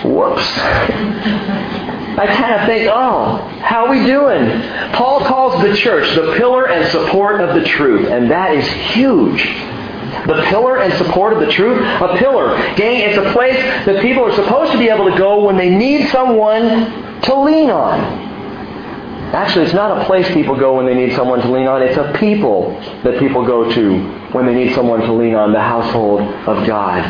Whoops. 0.04 0.44
I 2.18 2.28
kind 2.28 2.60
of 2.60 2.66
think, 2.66 2.90
oh, 2.92 3.38
how 3.62 3.86
are 3.86 3.90
we 3.92 4.06
doing? 4.06 4.62
Paul 4.94 5.20
calls 5.20 5.62
the 5.62 5.76
church 5.76 6.16
the 6.16 6.36
pillar 6.38 6.70
and 6.70 6.90
support 6.90 7.42
of 7.42 7.56
the 7.56 7.68
truth, 7.68 8.10
and 8.10 8.32
that 8.32 8.56
is 8.56 8.66
huge. 8.94 9.44
the 10.26 10.46
pillar 10.48 10.78
and 10.82 10.94
support 10.94 11.34
of 11.34 11.42
the 11.42 11.52
truth? 11.52 11.78
A 11.82 12.18
pillar. 12.18 12.56
Gang, 12.76 13.02
it's 13.02 13.18
a 13.18 13.32
place 13.34 13.58
that 13.86 14.02
people 14.02 14.24
are 14.24 14.34
supposed 14.34 14.72
to 14.72 14.78
be 14.78 14.88
able 14.88 15.12
to 15.12 15.18
go 15.18 15.44
when 15.44 15.58
they 15.58 15.70
need 15.70 16.10
someone 16.10 17.22
to 17.22 17.36
lean 17.36 17.70
on. 17.70 18.35
Actually, 19.36 19.66
it's 19.66 19.74
not 19.74 20.02
a 20.02 20.06
place 20.06 20.26
people 20.34 20.56
go 20.56 20.78
when 20.78 20.86
they 20.86 20.94
need 20.96 21.14
someone 21.14 21.42
to 21.42 21.52
lean 21.52 21.68
on. 21.68 21.82
It's 21.82 21.98
a 21.98 22.18
people 22.18 22.72
that 23.04 23.20
people 23.20 23.46
go 23.46 23.70
to 23.70 24.00
when 24.32 24.46
they 24.46 24.56
need 24.56 24.74
someone 24.74 25.02
to 25.02 25.12
lean 25.12 25.36
on, 25.36 25.52
the 25.52 25.60
household 25.60 26.22
of 26.22 26.66
God. 26.66 27.04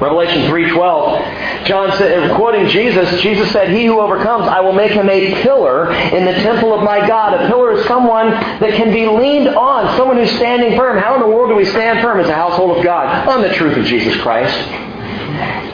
Revelation 0.00 0.50
3.12, 0.50 1.66
John 1.66 1.96
said, 1.96 2.34
quoting 2.34 2.66
Jesus, 2.66 3.22
Jesus 3.22 3.52
said, 3.52 3.70
He 3.70 3.84
who 3.84 4.00
overcomes, 4.00 4.48
I 4.48 4.58
will 4.58 4.72
make 4.72 4.90
him 4.90 5.08
a 5.08 5.40
pillar 5.42 5.92
in 5.92 6.24
the 6.24 6.32
temple 6.42 6.74
of 6.74 6.82
my 6.82 7.06
God. 7.06 7.34
A 7.34 7.46
pillar 7.46 7.74
is 7.74 7.86
someone 7.86 8.30
that 8.30 8.72
can 8.74 8.92
be 8.92 9.06
leaned 9.06 9.48
on, 9.48 9.96
someone 9.96 10.16
who's 10.16 10.32
standing 10.32 10.76
firm. 10.76 10.98
How 10.98 11.14
in 11.14 11.20
the 11.20 11.28
world 11.28 11.48
do 11.48 11.54
we 11.54 11.64
stand 11.64 12.00
firm 12.00 12.18
as 12.18 12.28
a 12.28 12.34
household 12.34 12.76
of 12.76 12.82
God? 12.82 13.28
On 13.28 13.40
the 13.40 13.54
truth 13.54 13.76
of 13.76 13.84
Jesus 13.84 14.20
Christ. 14.20 14.56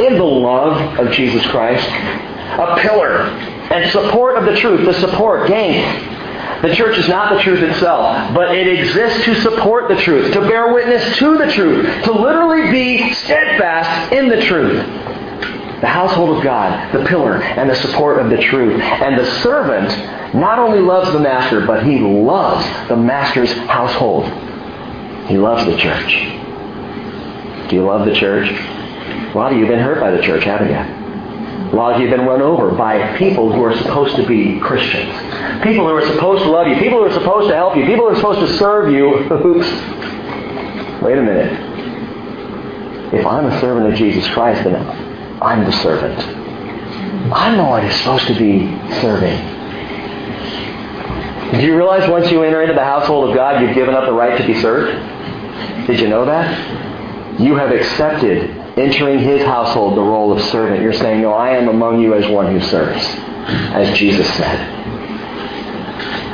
In 0.01 0.19
the 0.19 0.25
love 0.25 0.99
of 0.99 1.12
Jesus 1.12 1.47
Christ. 1.47 1.88
A 1.88 2.77
pillar 2.83 3.54
and 3.70 3.90
support 3.90 4.37
of 4.37 4.44
the 4.44 4.57
truth, 4.57 4.85
the 4.85 4.94
support, 5.00 5.48
gang. 5.48 6.12
The 6.62 6.74
church 6.74 6.98
is 6.98 7.09
not 7.09 7.35
the 7.35 7.42
truth 7.42 7.62
itself, 7.62 8.35
but 8.35 8.55
it 8.55 8.66
exists 8.66 9.24
to 9.24 9.35
support 9.42 9.88
the 9.88 9.96
truth, 9.96 10.33
to 10.33 10.40
bear 10.40 10.72
witness 10.72 11.18
to 11.18 11.37
the 11.37 11.50
truth, 11.53 12.05
to 12.05 12.12
literally 12.12 12.70
be 12.70 13.12
steadfast 13.12 14.12
in 14.12 14.29
the 14.29 14.40
truth. 14.40 14.83
The 15.81 15.88
household 15.88 16.38
of 16.38 16.42
God, 16.42 16.94
the 16.94 17.05
pillar 17.05 17.42
and 17.42 17.68
the 17.68 17.74
support 17.74 18.18
of 18.18 18.31
the 18.31 18.38
truth. 18.38 18.81
And 18.81 19.18
the 19.18 19.27
servant 19.42 20.35
not 20.35 20.59
only 20.59 20.81
loves 20.81 21.12
the 21.12 21.20
master, 21.20 21.66
but 21.66 21.85
he 21.85 21.98
loves 21.98 22.64
the 22.88 22.96
master's 22.96 23.53
household. 23.68 24.24
He 25.27 25.37
loves 25.37 25.66
the 25.66 25.77
church. 25.77 26.12
Do 27.68 27.77
you 27.77 27.85
love 27.85 28.07
the 28.07 28.14
church? 28.14 28.50
A 28.50 29.37
lot 29.37 29.53
of 29.53 29.59
you 29.59 29.66
have 29.66 29.74
been 29.74 29.85
hurt 29.85 30.00
by 30.00 30.11
the 30.11 30.22
church, 30.22 30.44
haven't 30.44 30.68
you? 30.68 31.04
A 31.73 31.77
lot 31.77 31.99
you 31.99 32.07
have 32.07 32.17
been 32.17 32.27
run 32.27 32.40
over 32.40 32.71
by 32.71 33.17
people 33.17 33.53
who 33.53 33.62
are 33.62 33.77
supposed 33.79 34.17
to 34.17 34.27
be 34.27 34.61
Christians. 34.61 35.12
People 35.62 35.88
who 35.88 35.95
are 35.95 36.07
supposed 36.07 36.45
to 36.45 36.51
love 36.51 36.69
you. 36.69 36.77
People 36.77 36.99
who 36.99 37.05
are 37.07 37.12
supposed 37.12 37.49
to 37.49 37.55
help 37.55 37.77
you. 37.77 37.85
People 37.85 38.07
who 38.07 38.12
are 38.12 38.17
supposed 38.17 38.40
to 38.40 38.59
serve 38.59 38.93
you. 38.93 39.14
Oops. 39.33 41.03
Wait 41.03 41.19
a 41.19 41.23
minute. 41.23 41.75
If 43.12 43.27
I'm 43.27 43.47
a 43.47 43.61
servant 43.61 43.93
of 43.93 43.99
Jesus 43.99 44.29
Christ, 44.33 44.64
then 44.64 44.77
I'm 45.43 45.64
the 45.64 45.73
servant. 45.83 46.19
I'm 47.33 47.57
the 47.57 47.64
one 47.64 47.83
who's 47.83 47.97
supposed 47.97 48.27
to 48.29 48.38
be 48.38 48.67
serving. 49.01 49.55
Do 51.59 51.67
you 51.67 51.77
realize 51.77 52.09
once 52.09 52.31
you 52.31 52.43
enter 52.43 52.62
into 52.62 52.75
the 52.75 52.85
household 52.85 53.31
of 53.31 53.35
God, 53.35 53.62
you've 53.62 53.75
given 53.75 53.95
up 53.95 54.07
the 54.07 54.12
right 54.12 54.37
to 54.40 54.47
be 54.47 54.61
served? 54.61 54.93
Did 55.87 56.01
you 56.01 56.09
know 56.09 56.25
that? 56.25 57.40
You 57.40 57.57
have 57.57 57.71
accepted 57.71 58.63
entering 58.77 59.21
his 59.21 59.43
household 59.43 59.97
the 59.97 60.03
role 60.03 60.33
of 60.33 60.43
servant. 60.51 60.83
You're 60.83 60.93
saying, 60.93 61.23
No, 61.23 61.33
I 61.33 61.51
am 61.51 61.69
among 61.69 62.01
you 62.01 62.15
as 62.15 62.29
one 62.29 62.53
who 62.53 62.61
serves, 62.61 63.05
as 63.73 63.97
Jesus 63.97 64.27
said. 64.35 64.85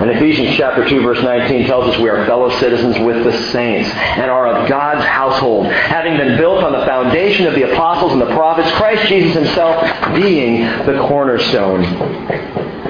And 0.00 0.10
Ephesians 0.12 0.56
chapter 0.56 0.88
2 0.88 1.02
verse 1.02 1.22
19 1.22 1.66
tells 1.66 1.92
us 1.92 2.00
we 2.00 2.08
are 2.08 2.24
fellow 2.24 2.48
citizens 2.58 2.98
with 3.00 3.22
the 3.22 3.36
saints 3.52 3.90
and 3.90 4.30
are 4.30 4.46
of 4.46 4.66
God's 4.66 5.04
household, 5.04 5.66
having 5.66 6.16
been 6.16 6.38
built 6.38 6.64
on 6.64 6.72
the 6.72 6.86
foundation 6.86 7.46
of 7.46 7.54
the 7.54 7.70
apostles 7.70 8.12
and 8.12 8.20
the 8.20 8.32
prophets, 8.34 8.70
Christ 8.78 9.06
Jesus 9.08 9.34
himself 9.34 9.82
being 10.14 10.62
the 10.86 11.04
cornerstone. 11.06 11.82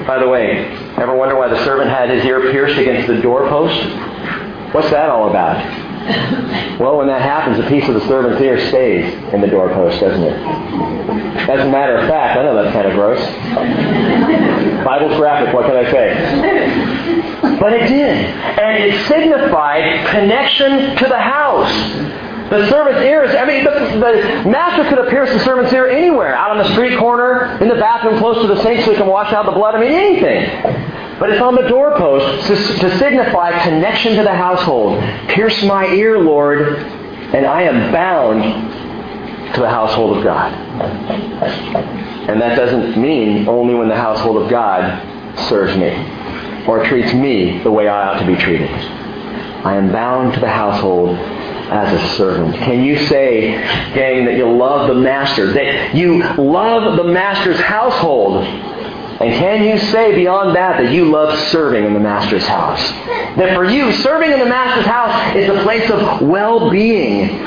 By 0.07 0.19
the 0.19 0.27
way, 0.29 0.65
ever 0.95 1.13
wonder 1.13 1.35
why 1.35 1.49
the 1.49 1.61
servant 1.65 1.89
had 1.89 2.09
his 2.09 2.23
ear 2.23 2.49
pierced 2.49 2.79
against 2.79 3.07
the 3.07 3.21
doorpost? 3.21 3.75
What's 4.73 4.89
that 4.91 5.09
all 5.09 5.29
about? 5.29 5.80
Well, 6.79 6.97
when 6.97 7.07
that 7.07 7.21
happens, 7.21 7.59
a 7.63 7.69
piece 7.69 7.87
of 7.87 7.93
the 7.93 8.01
servant's 8.07 8.41
ear 8.41 8.57
stays 8.69 9.13
in 9.33 9.41
the 9.41 9.47
doorpost, 9.47 9.99
doesn't 9.99 10.23
it? 10.23 10.33
As 11.47 11.59
a 11.65 11.69
matter 11.69 11.97
of 11.97 12.07
fact, 12.07 12.39
I 12.39 12.43
know 12.43 12.55
that's 12.55 12.73
kind 12.73 12.87
of 12.87 12.93
gross. 12.93 13.19
Bible's 14.83 15.15
graphic, 15.17 15.53
what 15.53 15.65
can 15.67 15.75
I 15.75 15.91
say? 15.91 17.57
But 17.59 17.73
it 17.73 17.87
did. 17.87 18.17
And 18.17 18.83
it 18.83 19.07
signified 19.07 20.07
connection 20.07 20.95
to 20.97 21.07
the 21.07 21.19
house. 21.19 21.71
The 22.51 22.69
servant's 22.69 22.99
ears, 22.99 23.33
I 23.33 23.45
mean, 23.45 23.63
the, 23.63 23.71
the, 23.71 24.49
master 24.49 24.83
could 24.89 24.97
have 24.97 25.07
pierced 25.07 25.31
the 25.31 25.39
servant's 25.39 25.71
ear 25.71 25.87
anywhere, 25.87 26.35
out 26.35 26.51
on 26.51 26.57
the 26.57 26.69
street 26.73 26.99
corner, 26.99 27.57
in 27.61 27.69
the 27.69 27.75
bathroom 27.75 28.19
close 28.19 28.41
to 28.41 28.53
the 28.53 28.61
sink 28.61 28.81
so 28.81 28.91
he 28.91 28.97
can 28.97 29.07
wash 29.07 29.31
out 29.31 29.45
the 29.45 29.53
blood. 29.53 29.73
I 29.73 29.79
mean, 29.79 29.93
anything. 29.93 30.61
But 31.17 31.29
it's 31.29 31.41
on 31.41 31.55
the 31.55 31.69
doorpost 31.69 32.47
to, 32.47 32.55
to 32.79 32.97
signify 32.97 33.57
connection 33.63 34.17
to 34.17 34.23
the 34.23 34.35
household. 34.35 35.01
Pierce 35.29 35.63
my 35.63 35.85
ear, 35.93 36.19
Lord, 36.19 36.75
and 37.33 37.45
I 37.45 37.61
am 37.61 37.89
bound 37.93 39.53
to 39.53 39.61
the 39.61 39.69
household 39.69 40.17
of 40.17 40.23
God. 40.25 40.51
And 42.27 42.41
that 42.41 42.57
doesn't 42.57 43.01
mean 43.01 43.47
only 43.47 43.75
when 43.75 43.87
the 43.87 43.95
household 43.95 44.43
of 44.43 44.49
God 44.49 45.01
serves 45.47 45.77
me 45.77 46.67
or 46.67 46.83
treats 46.83 47.13
me 47.13 47.63
the 47.63 47.71
way 47.71 47.87
I 47.87 48.09
ought 48.09 48.19
to 48.19 48.27
be 48.27 48.35
treated. 48.35 48.69
I 48.69 49.77
am 49.77 49.89
bound 49.89 50.33
to 50.33 50.41
the 50.41 50.49
household 50.49 51.17
as 51.71 51.93
a 51.93 52.15
servant. 52.17 52.55
Can 52.55 52.83
you 52.83 52.97
say, 53.07 53.51
gang, 53.93 54.25
that 54.25 54.35
you 54.35 54.51
love 54.51 54.87
the 54.87 54.95
master, 54.95 55.53
that 55.53 55.95
you 55.95 56.21
love 56.37 56.97
the 56.97 57.03
master's 57.03 57.59
household 57.59 58.45
and 59.21 59.35
can 59.35 59.63
you 59.63 59.77
say 59.91 60.15
beyond 60.15 60.55
that 60.55 60.81
that 60.81 60.91
you 60.91 61.11
love 61.11 61.37
serving 61.49 61.85
in 61.85 61.93
the 61.93 61.99
Master's 61.99 62.47
house? 62.47 62.81
That 63.37 63.53
for 63.53 63.63
you, 63.63 63.91
serving 63.91 64.31
in 64.31 64.39
the 64.39 64.47
Master's 64.47 64.87
house 64.87 65.35
is 65.35 65.47
a 65.47 65.61
place 65.61 65.87
of 65.91 66.27
well-being. 66.27 67.37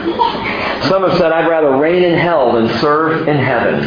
Some 0.88 1.02
have 1.02 1.18
said, 1.18 1.32
I'd 1.32 1.48
rather 1.48 1.76
reign 1.76 2.04
in 2.04 2.16
hell 2.16 2.52
than 2.52 2.68
serve 2.78 3.26
in 3.26 3.36
heaven. 3.36 3.82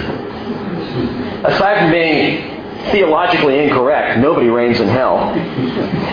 Aside 1.46 1.80
from 1.80 1.92
being 1.92 2.57
theologically 2.92 3.60
incorrect. 3.60 4.20
Nobody 4.20 4.48
reigns 4.48 4.80
in 4.80 4.88
hell. 4.88 5.34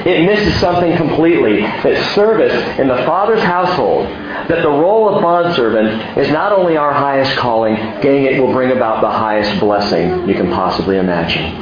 It 0.06 0.24
misses 0.26 0.58
something 0.60 0.96
completely. 0.96 1.60
That 1.60 2.14
service 2.14 2.52
in 2.78 2.88
the 2.88 2.96
Father's 3.04 3.42
household, 3.42 4.06
that 4.06 4.62
the 4.62 4.68
role 4.68 5.14
of 5.14 5.22
bondservant 5.22 6.18
is 6.18 6.30
not 6.30 6.52
only 6.52 6.76
our 6.76 6.92
highest 6.92 7.36
calling, 7.36 7.76
gang, 8.00 8.24
it 8.24 8.40
will 8.40 8.52
bring 8.52 8.72
about 8.72 9.00
the 9.00 9.10
highest 9.10 9.60
blessing 9.60 10.28
you 10.28 10.34
can 10.34 10.50
possibly 10.50 10.98
imagine. 10.98 11.54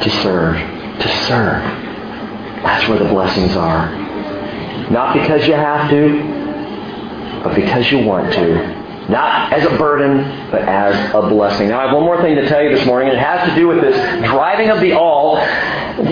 To 0.00 0.10
serve. 0.22 0.56
To 0.56 1.08
serve. 1.26 1.62
That's 2.62 2.88
where 2.88 2.98
the 2.98 3.08
blessings 3.08 3.56
are. 3.56 3.90
Not 4.90 5.14
because 5.14 5.46
you 5.46 5.54
have 5.54 5.88
to, 5.90 7.42
but 7.44 7.54
because 7.54 7.90
you 7.90 8.04
want 8.04 8.32
to. 8.32 8.79
Not 9.10 9.52
as 9.52 9.64
a 9.66 9.76
burden, 9.76 10.50
but 10.52 10.62
as 10.62 10.94
a 11.12 11.28
blessing. 11.28 11.68
Now 11.68 11.80
I 11.80 11.86
have 11.86 11.94
one 11.94 12.04
more 12.04 12.22
thing 12.22 12.36
to 12.36 12.48
tell 12.48 12.62
you 12.62 12.70
this 12.70 12.86
morning. 12.86 13.10
And 13.10 13.18
it 13.18 13.22
has 13.22 13.48
to 13.48 13.54
do 13.56 13.66
with 13.66 13.80
this 13.80 13.96
driving 14.24 14.70
of 14.70 14.80
the 14.80 14.92
awl 14.92 15.44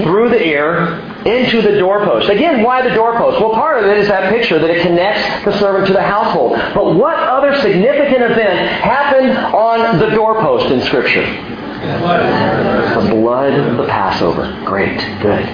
through 0.02 0.30
the 0.30 0.44
ear 0.44 0.98
into 1.24 1.62
the 1.62 1.78
doorpost. 1.78 2.28
Again, 2.28 2.64
why 2.64 2.82
the 2.82 2.94
doorpost? 2.94 3.40
Well, 3.40 3.52
part 3.54 3.84
of 3.84 3.88
it 3.88 3.98
is 3.98 4.08
that 4.08 4.32
picture 4.32 4.58
that 4.58 4.68
it 4.68 4.82
connects 4.82 5.44
the 5.44 5.56
servant 5.61 5.87
to 5.87 5.92
the 5.92 6.02
household. 6.02 6.52
But 6.74 6.96
what 6.96 7.16
other 7.16 7.54
significant 7.61 8.22
event 8.22 8.58
happened 8.82 9.37
on 9.54 9.98
the 10.00 10.11
doorpost 10.11 10.66
in 10.72 10.80
Scripture? 10.82 11.22
The 11.22 13.11
blood 13.11 13.52
of 13.54 13.76
the 13.76 13.87
Passover. 13.87 14.61
Great. 14.64 14.98
Good. 15.22 15.46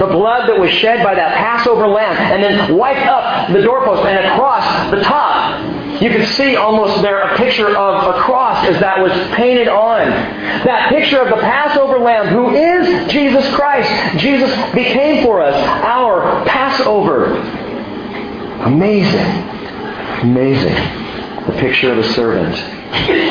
The 0.00 0.08
blood 0.10 0.48
that 0.48 0.58
was 0.58 0.70
shed 0.70 1.04
by 1.04 1.14
that 1.14 1.36
Passover 1.36 1.86
lamb 1.86 2.16
and 2.16 2.42
then 2.42 2.76
wiped 2.76 3.06
up 3.06 3.52
the 3.52 3.60
doorpost 3.60 4.06
and 4.06 4.24
across 4.26 4.90
the 4.90 5.02
top 5.02 5.79
you 6.00 6.08
can 6.08 6.26
see 6.34 6.56
almost 6.56 7.02
there 7.02 7.20
a 7.20 7.36
picture 7.36 7.76
of 7.76 8.14
a 8.14 8.20
cross 8.22 8.64
as 8.66 8.80
that 8.80 9.00
was 9.00 9.12
painted 9.34 9.68
on. 9.68 10.08
That 10.64 10.88
picture 10.88 11.20
of 11.20 11.28
the 11.28 11.42
Passover 11.42 11.98
lamb 11.98 12.28
who 12.28 12.54
is 12.54 13.12
Jesus 13.12 13.46
Christ. 13.54 14.18
Jesus 14.18 14.50
became 14.72 15.24
for 15.24 15.42
us 15.42 15.54
our 15.84 16.44
Passover. 16.46 17.36
Amazing. 18.62 19.20
Amazing. 20.22 20.74
The 21.46 21.56
picture 21.58 21.92
of 21.92 21.98
a 21.98 22.12
servant. 22.14 22.54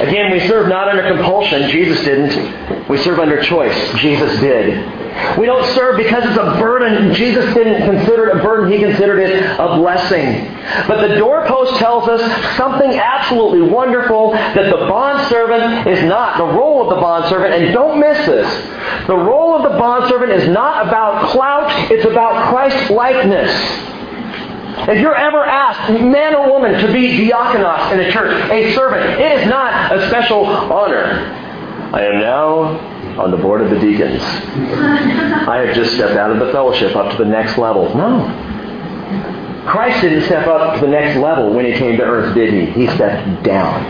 Again, 0.07 0.31
we 0.31 0.39
serve 0.47 0.67
not 0.67 0.87
under 0.89 1.13
compulsion. 1.15 1.69
Jesus 1.69 2.03
didn't. 2.03 2.87
We 2.89 2.97
serve 2.99 3.19
under 3.19 3.41
choice. 3.41 3.99
Jesus 3.99 4.39
did. 4.39 4.98
We 5.37 5.45
don't 5.45 5.65
serve 5.73 5.97
because 5.97 6.23
it's 6.25 6.37
a 6.37 6.59
burden. 6.59 7.13
Jesus 7.13 7.53
didn't 7.53 7.85
consider 7.85 8.29
it 8.29 8.37
a 8.37 8.43
burden. 8.43 8.71
He 8.71 8.79
considered 8.79 9.19
it 9.19 9.43
a 9.59 9.77
blessing. 9.77 10.53
But 10.87 11.07
the 11.07 11.15
doorpost 11.15 11.77
tells 11.77 12.07
us 12.07 12.21
something 12.57 12.91
absolutely 12.91 13.61
wonderful 13.61 14.31
that 14.31 14.69
the 14.69 14.85
bondservant 14.87 15.87
is 15.87 16.03
not. 16.03 16.37
The 16.37 16.45
role 16.45 16.83
of 16.83 16.95
the 16.95 17.01
bondservant, 17.01 17.53
and 17.53 17.73
don't 17.73 17.99
miss 17.99 18.25
this, 18.25 19.07
the 19.07 19.15
role 19.15 19.55
of 19.55 19.63
the 19.63 19.77
bondservant 19.77 20.31
is 20.31 20.47
not 20.49 20.87
about 20.87 21.29
clout, 21.29 21.91
it's 21.91 22.05
about 22.05 22.49
Christ 22.49 22.89
likeness. 22.91 23.51
If 24.87 25.01
you're 25.01 25.15
ever 25.15 25.43
asked, 25.43 25.91
man 25.91 26.35
or 26.35 26.49
woman, 26.49 26.79
to 26.79 26.91
be 26.91 27.29
diakonos 27.29 27.91
in 27.91 27.99
a 27.99 28.11
church, 28.11 28.49
a 28.49 28.73
servant, 28.73 29.19
it 29.19 29.41
is 29.41 29.47
not 29.49 29.91
a 29.91 30.07
special 30.07 30.45
honor. 30.45 31.35
I 31.91 32.05
am 32.05 32.19
now 32.19 32.88
on 33.19 33.31
the 33.31 33.37
board 33.37 33.61
of 33.61 33.69
the 33.69 33.79
deacons. 33.79 34.21
I 34.21 35.63
have 35.65 35.75
just 35.75 35.93
stepped 35.95 36.17
out 36.17 36.31
of 36.31 36.39
the 36.39 36.51
fellowship 36.51 36.95
up 36.95 37.11
to 37.11 37.17
the 37.17 37.29
next 37.29 37.57
level. 37.57 37.93
No. 37.95 39.65
Christ 39.67 40.01
didn't 40.01 40.23
step 40.23 40.47
up 40.47 40.79
to 40.79 40.85
the 40.85 40.91
next 40.91 41.19
level 41.19 41.53
when 41.53 41.65
he 41.65 41.73
came 41.73 41.97
to 41.97 42.03
earth, 42.03 42.33
did 42.33 42.53
he? 42.53 42.65
He 42.71 42.87
stepped 42.95 43.43
down. 43.43 43.83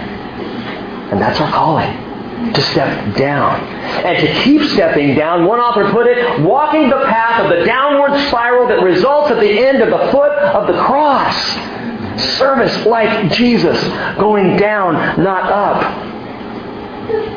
And 1.12 1.22
that's 1.22 1.40
our 1.40 1.52
calling 1.52 2.10
to 2.54 2.62
step 2.62 3.16
down. 3.16 3.60
And 4.06 4.18
to 4.26 4.44
keep 4.44 4.62
stepping 4.72 5.16
down, 5.16 5.46
one 5.46 5.60
author 5.60 5.92
put 5.92 6.08
it, 6.08 6.42
walking 6.42 6.90
the 6.90 7.06
path 7.06 7.44
of 7.44 7.50
the 7.50 7.66
downward 7.66 8.18
spiral 8.28 8.68
that 8.68 8.82
results 8.82 9.32
at 9.32 9.40
the 9.40 9.50
end 9.50 9.82
of 9.82 9.90
the 9.90 10.12
foot 10.12 10.32
of 10.32 10.68
the 10.68 10.82
cross. 10.82 11.36
Service 12.38 12.86
like 12.86 13.32
Jesus, 13.32 13.82
going 14.18 14.58
down, 14.58 15.24
not 15.24 15.52
up. 15.52 16.10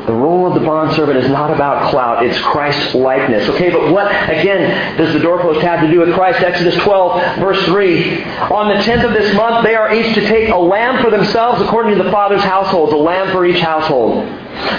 The 0.06 0.12
role 0.12 0.46
of 0.46 0.54
the 0.54 0.60
bondservant 0.66 1.16
is 1.16 1.30
not 1.30 1.50
about 1.52 1.90
clout, 1.90 2.26
it's 2.26 2.38
Christ's 2.40 2.94
likeness. 2.94 3.48
Okay, 3.50 3.70
but 3.70 3.92
what, 3.92 4.06
again, 4.28 4.98
does 4.98 5.12
the 5.14 5.20
doorpost 5.20 5.60
have 5.62 5.80
to 5.80 5.90
do 5.90 6.00
with 6.00 6.12
Christ? 6.12 6.42
Exodus 6.42 6.74
12, 6.82 7.38
verse 7.38 7.64
3. 7.66 8.24
On 8.50 8.68
the 8.68 8.82
10th 8.82 9.04
of 9.04 9.12
this 9.12 9.34
month, 9.34 9.64
they 9.64 9.74
are 9.74 9.94
each 9.94 10.14
to 10.14 10.20
take 10.22 10.48
a 10.50 10.56
lamb 10.56 11.02
for 11.02 11.10
themselves 11.10 11.62
according 11.62 11.96
to 11.96 12.02
the 12.02 12.10
father's 12.10 12.42
households, 12.42 12.92
a 12.92 12.96
lamb 12.96 13.30
for 13.32 13.46
each 13.46 13.60
household. 13.60 14.26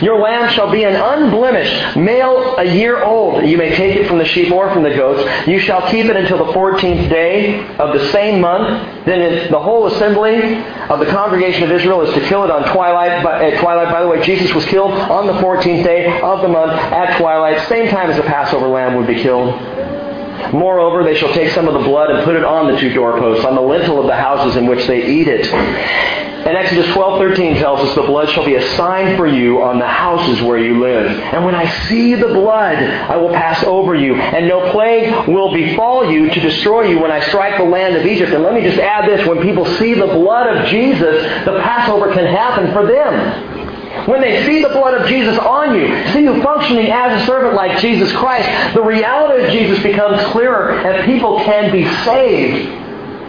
Your 0.01 0.19
lamb 0.19 0.49
shall 0.51 0.71
be 0.71 0.83
an 0.83 0.95
unblemished, 0.95 1.97
male 1.97 2.55
a 2.57 2.63
year 2.63 3.03
old. 3.03 3.45
You 3.45 3.57
may 3.57 3.75
take 3.75 3.95
it 3.95 4.07
from 4.07 4.17
the 4.17 4.25
sheep 4.25 4.51
or 4.51 4.71
from 4.73 4.83
the 4.83 4.89
goats. 4.89 5.47
You 5.47 5.59
shall 5.59 5.89
keep 5.89 6.05
it 6.05 6.15
until 6.15 6.37
the 6.45 6.51
14th 6.53 7.09
day 7.09 7.65
of 7.77 7.97
the 7.97 8.11
same 8.11 8.41
month. 8.41 9.05
Then 9.05 9.51
the 9.51 9.59
whole 9.59 9.87
assembly 9.87 10.55
of 10.89 10.99
the 10.99 11.05
congregation 11.07 11.63
of 11.63 11.71
Israel 11.71 12.01
is 12.01 12.13
to 12.13 12.21
kill 12.27 12.43
it 12.43 12.51
on 12.51 12.71
twilight. 12.73 13.25
At 13.25 13.59
twilight, 13.59 13.91
by 13.91 14.01
the 14.01 14.07
way, 14.07 14.23
Jesus 14.23 14.53
was 14.53 14.65
killed 14.65 14.91
on 14.91 15.27
the 15.27 15.33
14th 15.33 15.83
day 15.83 16.21
of 16.21 16.41
the 16.41 16.47
month 16.47 16.73
at 16.73 17.17
twilight, 17.17 17.67
same 17.67 17.89
time 17.89 18.09
as 18.09 18.17
the 18.17 18.23
Passover 18.23 18.67
lamb 18.67 18.95
would 18.95 19.07
be 19.07 19.21
killed. 19.21 19.53
Moreover, 20.53 21.03
they 21.03 21.17
shall 21.17 21.33
take 21.33 21.51
some 21.51 21.67
of 21.67 21.73
the 21.73 21.87
blood 21.87 22.11
and 22.11 22.23
put 22.23 22.35
it 22.35 22.43
on 22.43 22.71
the 22.71 22.79
two 22.79 22.93
doorposts, 22.93 23.45
on 23.45 23.55
the 23.55 23.61
lintel 23.61 23.99
of 23.99 24.07
the 24.07 24.15
houses 24.15 24.55
in 24.55 24.67
which 24.67 24.85
they 24.87 25.05
eat 25.05 25.27
it. 25.27 25.45
And 26.45 26.57
Exodus 26.57 26.87
12:13 26.87 27.55
tells 27.55 27.79
us 27.79 27.95
the 27.95 28.01
blood 28.01 28.29
shall 28.29 28.43
be 28.43 28.55
a 28.55 28.75
sign 28.75 29.15
for 29.15 29.25
you 29.25 29.61
on 29.63 29.79
the 29.79 29.87
houses 29.87 30.41
where 30.41 30.57
you 30.57 30.77
live. 30.81 31.07
And 31.07 31.45
when 31.45 31.55
I 31.55 31.69
see 31.87 32.15
the 32.15 32.27
blood, 32.27 32.75
I 32.75 33.15
will 33.15 33.29
pass 33.29 33.63
over 33.63 33.95
you, 33.95 34.15
and 34.15 34.49
no 34.49 34.69
plague 34.71 35.29
will 35.29 35.53
befall 35.53 36.11
you 36.11 36.29
to 36.29 36.39
destroy 36.41 36.83
you 36.83 36.99
when 36.99 37.11
I 37.11 37.21
strike 37.29 37.57
the 37.57 37.63
land 37.63 37.95
of 37.95 38.05
Egypt. 38.05 38.33
And 38.33 38.43
let 38.43 38.53
me 38.53 38.61
just 38.61 38.77
add 38.77 39.07
this, 39.07 39.25
when 39.25 39.41
people 39.41 39.65
see 39.77 39.93
the 39.93 40.07
blood 40.07 40.53
of 40.53 40.67
Jesus, 40.67 41.45
the 41.45 41.61
Passover 41.61 42.13
can 42.13 42.25
happen 42.25 42.73
for 42.73 42.85
them. 42.85 44.07
When 44.09 44.19
they 44.19 44.45
see 44.45 44.61
the 44.61 44.69
blood 44.69 44.95
of 44.95 45.07
Jesus 45.07 45.37
on 45.37 45.75
you, 45.75 46.11
see 46.11 46.23
you 46.23 46.43
functioning 46.43 46.91
as 46.91 47.21
a 47.21 47.25
servant 47.25 47.55
like 47.55 47.79
Jesus 47.79 48.11
Christ, 48.11 48.73
the 48.73 48.83
reality 48.83 49.45
of 49.45 49.51
Jesus 49.51 49.81
becomes 49.81 50.21
clearer 50.33 50.71
and 50.79 51.05
people 51.05 51.39
can 51.45 51.71
be 51.71 51.87
saved 52.03 52.69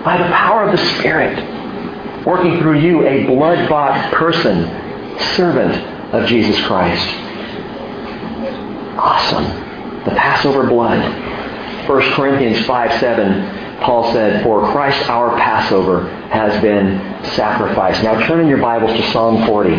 by 0.03 0.19
the 0.19 0.25
power 0.35 0.65
of 0.65 0.73
the 0.77 0.85
Spirit 0.99 1.64
working 2.27 2.59
through 2.61 2.81
you, 2.81 3.07
a 3.07 3.27
blood-bought 3.27 4.13
person, 4.13 4.65
servant 5.37 5.75
of 6.15 6.27
Jesus 6.29 6.59
Christ. 6.67 7.07
Awesome. 8.97 9.45
The 10.05 10.11
Passover 10.11 10.67
blood. 10.67 11.03
1 11.89 12.13
Corinthians 12.13 12.65
5 12.67 13.01
7, 13.01 13.81
Paul 13.81 14.13
said, 14.13 14.43
For 14.43 14.61
Christ 14.73 15.09
our 15.11 15.37
Passover 15.37 16.09
has 16.29 16.61
been 16.63 16.99
sacrificed. 17.35 18.03
Now 18.03 18.27
turn 18.27 18.41
in 18.41 18.49
your 18.49 18.61
Bibles 18.61 18.93
to 18.93 19.13
Psalm 19.13 19.47
40 19.47 19.77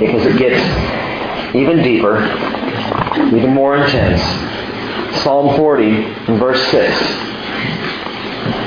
because 0.00 0.26
it 0.26 0.38
gets 0.38 1.54
even 1.54 1.82
deeper, 1.82 2.16
even 3.34 3.54
more 3.54 3.76
intense. 3.76 4.22
Psalm 5.22 5.56
40, 5.56 6.36
verse 6.36 6.60
6. 6.72 7.23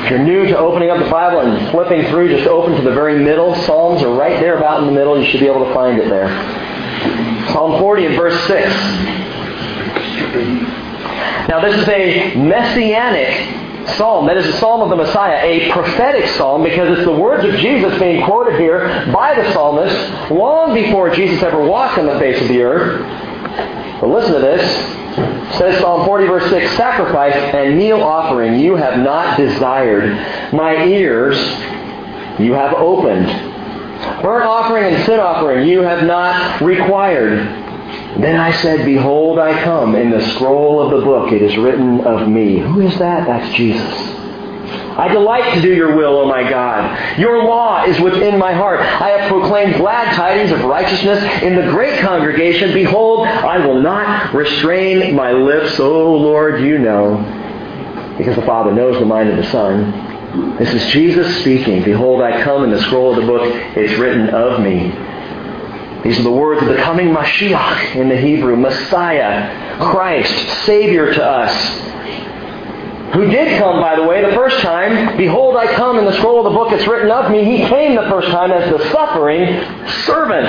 If 0.08 0.12
you're 0.12 0.24
new 0.24 0.46
to 0.46 0.58
opening 0.58 0.90
up 0.90 1.04
the 1.04 1.12
Bible 1.12 1.42
and 1.42 1.70
flipping 1.70 2.08
through, 2.08 2.30
just 2.30 2.48
open 2.48 2.78
to 2.78 2.82
the 2.82 2.94
very 2.94 3.22
middle. 3.22 3.54
Psalms 3.66 4.02
are 4.04 4.14
right 4.16 4.40
there 4.40 4.56
about 4.56 4.80
in 4.80 4.86
the 4.86 4.94
middle. 4.94 5.20
You 5.22 5.30
should 5.30 5.42
be 5.42 5.48
able 5.48 5.66
to 5.66 5.74
find 5.74 6.00
it 6.00 6.08
there. 6.08 6.30
Psalm 7.52 7.78
40 7.82 8.06
and 8.06 8.16
verse 8.16 8.48
6. 8.48 8.72
Now 11.50 11.60
this 11.60 11.78
is 11.78 11.90
a 11.90 12.36
messianic 12.38 13.90
psalm. 13.98 14.28
That 14.28 14.38
is 14.38 14.48
a 14.48 14.54
psalm 14.60 14.80
of 14.80 14.90
the 14.90 14.96
Messiah, 14.96 15.44
a 15.44 15.70
prophetic 15.74 16.30
psalm 16.36 16.64
because 16.64 16.98
it's 16.98 17.06
the 17.06 17.12
words 17.12 17.44
of 17.44 17.60
Jesus 17.60 18.00
being 18.00 18.24
quoted 18.24 18.58
here 18.58 19.12
by 19.12 19.36
the 19.36 19.52
psalmist 19.52 20.32
long 20.32 20.74
before 20.74 21.14
Jesus 21.14 21.44
ever 21.44 21.62
walked 21.62 21.98
on 21.98 22.06
the 22.06 22.18
face 22.18 22.42
of 22.42 22.48
the 22.48 22.62
earth. 22.62 23.02
But 24.00 24.08
listen 24.08 24.36
to 24.36 24.40
this. 24.40 25.07
Says 25.58 25.82
Psalm 25.82 26.06
40 26.06 26.28
verse 26.28 26.50
6, 26.52 26.78
Sacrifice 26.78 27.34
and 27.34 27.78
meal 27.78 28.02
offering 28.02 28.60
you 28.60 28.76
have 28.76 29.00
not 29.00 29.38
desired. 29.38 30.54
My 30.54 30.86
ears 30.86 31.38
you 32.40 32.54
have 32.54 32.74
opened. 32.74 33.26
Burnt 34.22 34.46
offering 34.46 34.94
and 34.94 35.06
sin 35.06 35.20
offering 35.20 35.68
you 35.68 35.82
have 35.82 36.04
not 36.04 36.62
required. 36.62 37.40
Then 38.22 38.40
I 38.40 38.52
said, 38.62 38.86
Behold, 38.86 39.40
I 39.40 39.64
come. 39.64 39.96
In 39.96 40.12
the 40.12 40.22
scroll 40.34 40.82
of 40.82 41.00
the 41.00 41.04
book 41.04 41.32
it 41.32 41.42
is 41.42 41.58
written 41.58 42.02
of 42.02 42.28
me. 42.28 42.60
Who 42.60 42.82
is 42.82 42.98
that? 43.00 43.26
That's 43.26 43.56
Jesus. 43.56 44.18
I 44.98 45.08
delight 45.10 45.54
to 45.54 45.62
do 45.62 45.72
your 45.76 45.96
will, 45.96 46.18
O 46.18 46.26
my 46.26 46.50
God. 46.50 47.20
Your 47.20 47.44
law 47.44 47.84
is 47.86 48.00
within 48.00 48.40
my 48.40 48.52
heart. 48.52 48.80
I 48.80 49.10
have 49.10 49.30
proclaimed 49.32 49.76
glad 49.76 50.16
tidings 50.16 50.52
of 50.52 50.64
righteousness 50.64 51.24
in 51.44 51.56
the 51.56 51.70
great 51.70 52.00
congregation. 52.00 52.74
Behold, 52.74 53.28
I 53.28 53.64
will 53.64 53.80
not 53.80 54.34
restrain 54.34 55.16
my 55.16 55.34
lips. 55.34 55.80
O 55.80 56.16
Lord, 56.16 56.62
you 56.62 56.80
know. 56.80 58.16
Because 58.18 58.36
the 58.36 58.42
Father 58.42 58.74
knows 58.74 58.98
the 58.98 59.06
mind 59.06 59.30
of 59.30 59.38
the 59.38 59.52
Son. 59.52 60.58
This 60.58 60.74
is 60.74 60.92
Jesus 60.92 61.42
speaking. 61.42 61.84
Behold, 61.84 62.24
I 62.24 62.42
come 62.44 62.64
and 62.64 62.74
the 62.74 62.82
scroll 62.82 63.12
of 63.12 63.22
the 63.22 63.28
book. 63.28 63.44
is 63.78 64.00
written 64.00 64.30
of 64.30 64.62
me. 64.62 64.90
These 66.04 66.20
are 66.20 66.24
the 66.24 66.32
words 66.32 66.64
of 66.64 66.70
the 66.70 66.78
coming 66.78 67.10
Mashiach 67.10 67.96
in 67.96 68.10
the 68.10 68.18
Hebrew, 68.18 68.56
Messiah, 68.56 69.78
Christ, 69.80 70.66
Savior 70.66 71.14
to 71.14 71.24
us 71.24 71.87
who 73.14 73.26
did 73.30 73.58
come, 73.58 73.80
by 73.80 73.96
the 73.96 74.04
way, 74.04 74.22
the 74.22 74.34
first 74.34 74.60
time. 74.60 75.18
Behold, 75.18 75.56
I 75.56 75.74
come 75.76 75.98
in 75.98 76.06
the 76.06 76.14
scroll 76.14 76.46
of 76.46 76.52
the 76.52 76.58
book 76.58 76.74
it's 76.74 76.86
written 76.88 77.10
of 77.10 77.32
me. 77.32 77.46
He 77.46 77.66
came 77.68 77.96
the 77.96 78.10
first 78.10 78.28
time 78.30 78.52
as 78.52 78.70
the 78.70 78.92
suffering 78.92 79.48
servant 80.04 80.48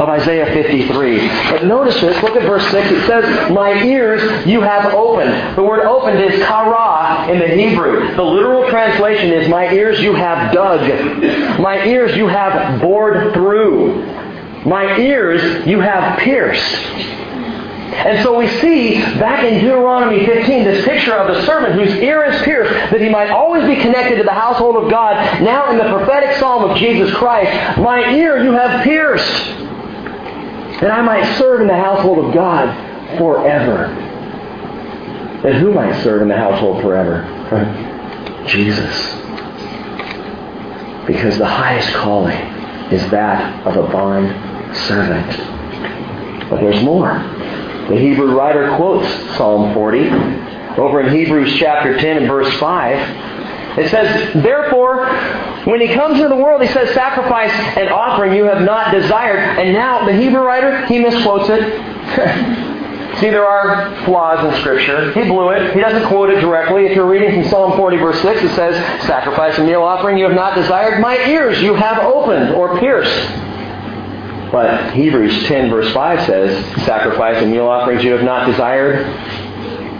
of 0.00 0.08
Isaiah 0.08 0.46
53. 0.46 1.28
But 1.50 1.64
notice 1.64 2.00
this. 2.00 2.20
Look 2.22 2.34
at 2.34 2.42
verse 2.42 2.66
6. 2.70 2.90
It 2.90 3.06
says, 3.06 3.50
My 3.50 3.82
ears 3.82 4.46
you 4.46 4.62
have 4.62 4.94
opened. 4.94 5.56
The 5.56 5.62
word 5.62 5.84
opened 5.84 6.20
is 6.20 6.40
kara 6.44 7.30
in 7.30 7.38
the 7.38 7.48
Hebrew. 7.48 8.16
The 8.16 8.22
literal 8.22 8.70
translation 8.70 9.30
is, 9.32 9.48
My 9.48 9.70
ears 9.72 10.00
you 10.00 10.14
have 10.14 10.54
dug. 10.54 11.60
My 11.60 11.84
ears 11.84 12.16
you 12.16 12.26
have 12.26 12.80
bored 12.80 13.34
through. 13.34 14.04
My 14.64 14.98
ears 14.98 15.66
you 15.66 15.80
have 15.80 16.18
pierced. 16.20 16.74
And 17.98 18.22
so 18.22 18.38
we 18.38 18.46
see 18.60 19.00
back 19.18 19.44
in 19.44 19.60
Deuteronomy 19.60 20.24
15 20.24 20.64
this 20.64 20.84
picture 20.84 21.14
of 21.14 21.34
the 21.34 21.44
servant 21.44 21.74
whose 21.74 21.92
ear 22.00 22.24
is 22.24 22.40
pierced 22.42 22.72
that 22.92 23.00
he 23.00 23.08
might 23.08 23.28
always 23.30 23.66
be 23.66 23.74
connected 23.82 24.16
to 24.18 24.22
the 24.22 24.32
household 24.32 24.76
of 24.76 24.88
God. 24.88 25.42
Now 25.42 25.70
in 25.72 25.78
the 25.78 25.84
prophetic 25.84 26.36
psalm 26.36 26.70
of 26.70 26.76
Jesus 26.76 27.12
Christ, 27.14 27.78
my 27.78 28.14
ear 28.14 28.42
you 28.44 28.52
have 28.52 28.84
pierced 28.84 29.32
that 30.80 30.92
I 30.92 31.02
might 31.02 31.36
serve 31.38 31.60
in 31.60 31.66
the 31.66 31.76
household 31.76 32.24
of 32.24 32.32
God 32.32 33.18
forever. 33.18 33.86
And 35.44 35.58
who 35.58 35.72
might 35.72 36.00
serve 36.04 36.22
in 36.22 36.28
the 36.28 36.36
household 36.36 36.82
forever? 36.82 37.24
Jesus. 38.46 39.14
Because 41.06 41.36
the 41.36 41.46
highest 41.46 41.92
calling 41.94 42.38
is 42.92 43.02
that 43.10 43.66
of 43.66 43.76
a 43.76 43.90
bond 43.90 44.28
servant. 44.76 46.48
But 46.48 46.60
there's 46.60 46.82
more. 46.84 47.37
The 47.88 47.96
Hebrew 47.98 48.36
writer 48.36 48.76
quotes 48.76 49.08
Psalm 49.36 49.72
40 49.72 50.10
over 50.78 51.00
in 51.00 51.14
Hebrews 51.14 51.54
chapter 51.58 51.98
10 51.98 52.18
and 52.18 52.28
verse 52.28 52.52
5. 52.58 53.78
It 53.78 53.90
says, 53.90 54.34
Therefore, 54.42 55.06
when 55.64 55.80
he 55.80 55.94
comes 55.94 56.16
into 56.16 56.28
the 56.28 56.36
world, 56.36 56.60
he 56.60 56.68
says, 56.68 56.92
Sacrifice 56.94 57.50
and 57.78 57.88
offering 57.88 58.34
you 58.34 58.44
have 58.44 58.62
not 58.62 58.92
desired. 58.92 59.38
And 59.38 59.72
now, 59.72 60.04
the 60.04 60.12
Hebrew 60.12 60.40
writer, 60.40 60.84
he 60.86 60.98
misquotes 60.98 61.48
it. 61.48 61.60
See, 63.20 63.30
there 63.30 63.46
are 63.46 64.04
flaws 64.04 64.44
in 64.44 64.60
Scripture. 64.60 65.10
He 65.12 65.22
blew 65.28 65.50
it. 65.50 65.74
He 65.74 65.80
doesn't 65.80 66.08
quote 66.08 66.28
it 66.28 66.40
directly. 66.40 66.86
If 66.86 66.94
you're 66.94 67.08
reading 67.08 67.40
from 67.40 67.50
Psalm 67.50 67.76
40, 67.76 67.96
verse 67.96 68.20
6, 68.20 68.42
it 68.42 68.54
says, 68.54 69.06
Sacrifice 69.06 69.56
and 69.56 69.66
meal 69.66 69.82
offering 69.82 70.18
you 70.18 70.24
have 70.24 70.36
not 70.36 70.54
desired. 70.54 71.00
My 71.00 71.16
ears 71.26 71.60
you 71.62 71.74
have 71.74 71.98
opened 71.98 72.54
or 72.54 72.78
pierced. 72.78 73.47
But 74.50 74.94
Hebrews 74.94 75.44
10 75.44 75.70
verse 75.70 75.92
5 75.92 76.26
says, 76.26 76.84
Sacrifice 76.84 77.42
and 77.42 77.50
meal 77.50 77.66
offerings 77.66 78.02
you 78.02 78.12
have 78.12 78.24
not 78.24 78.46
desired, 78.46 79.04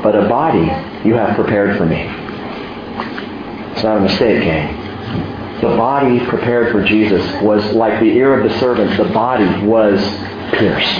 but 0.02 0.14
a 0.16 0.28
body 0.28 0.64
you 1.06 1.14
have 1.14 1.34
prepared 1.37 1.76
for 1.76 1.84
me. 1.84 2.02
It's 3.72 3.82
not 3.82 3.98
a 3.98 4.00
mistake, 4.00 4.42
gang. 4.42 4.88
The 5.61 5.76
body 5.76 6.24
prepared 6.26 6.72
for 6.72 6.84
Jesus 6.84 7.20
was 7.42 7.64
like 7.72 8.00
the 8.00 8.06
ear 8.06 8.38
of 8.38 8.48
the 8.48 8.58
servant. 8.58 8.96
The 8.96 9.12
body 9.12 9.66
was 9.66 10.00
pierced. 10.52 10.94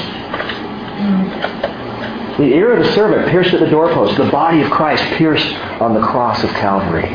The 2.39 2.55
ear 2.55 2.77
of 2.77 2.85
the 2.85 2.93
servant 2.93 3.31
pierced 3.31 3.55
at 3.55 3.61
the 3.61 3.71
doorpost. 3.71 4.17
The 4.17 4.31
body 4.31 4.63
of 4.63 4.71
Christ 4.71 5.03
pierced 5.15 5.53
on 5.81 5.95
the 5.95 6.01
cross 6.01 6.45
of 6.45 6.51
Calvary. 6.51 7.09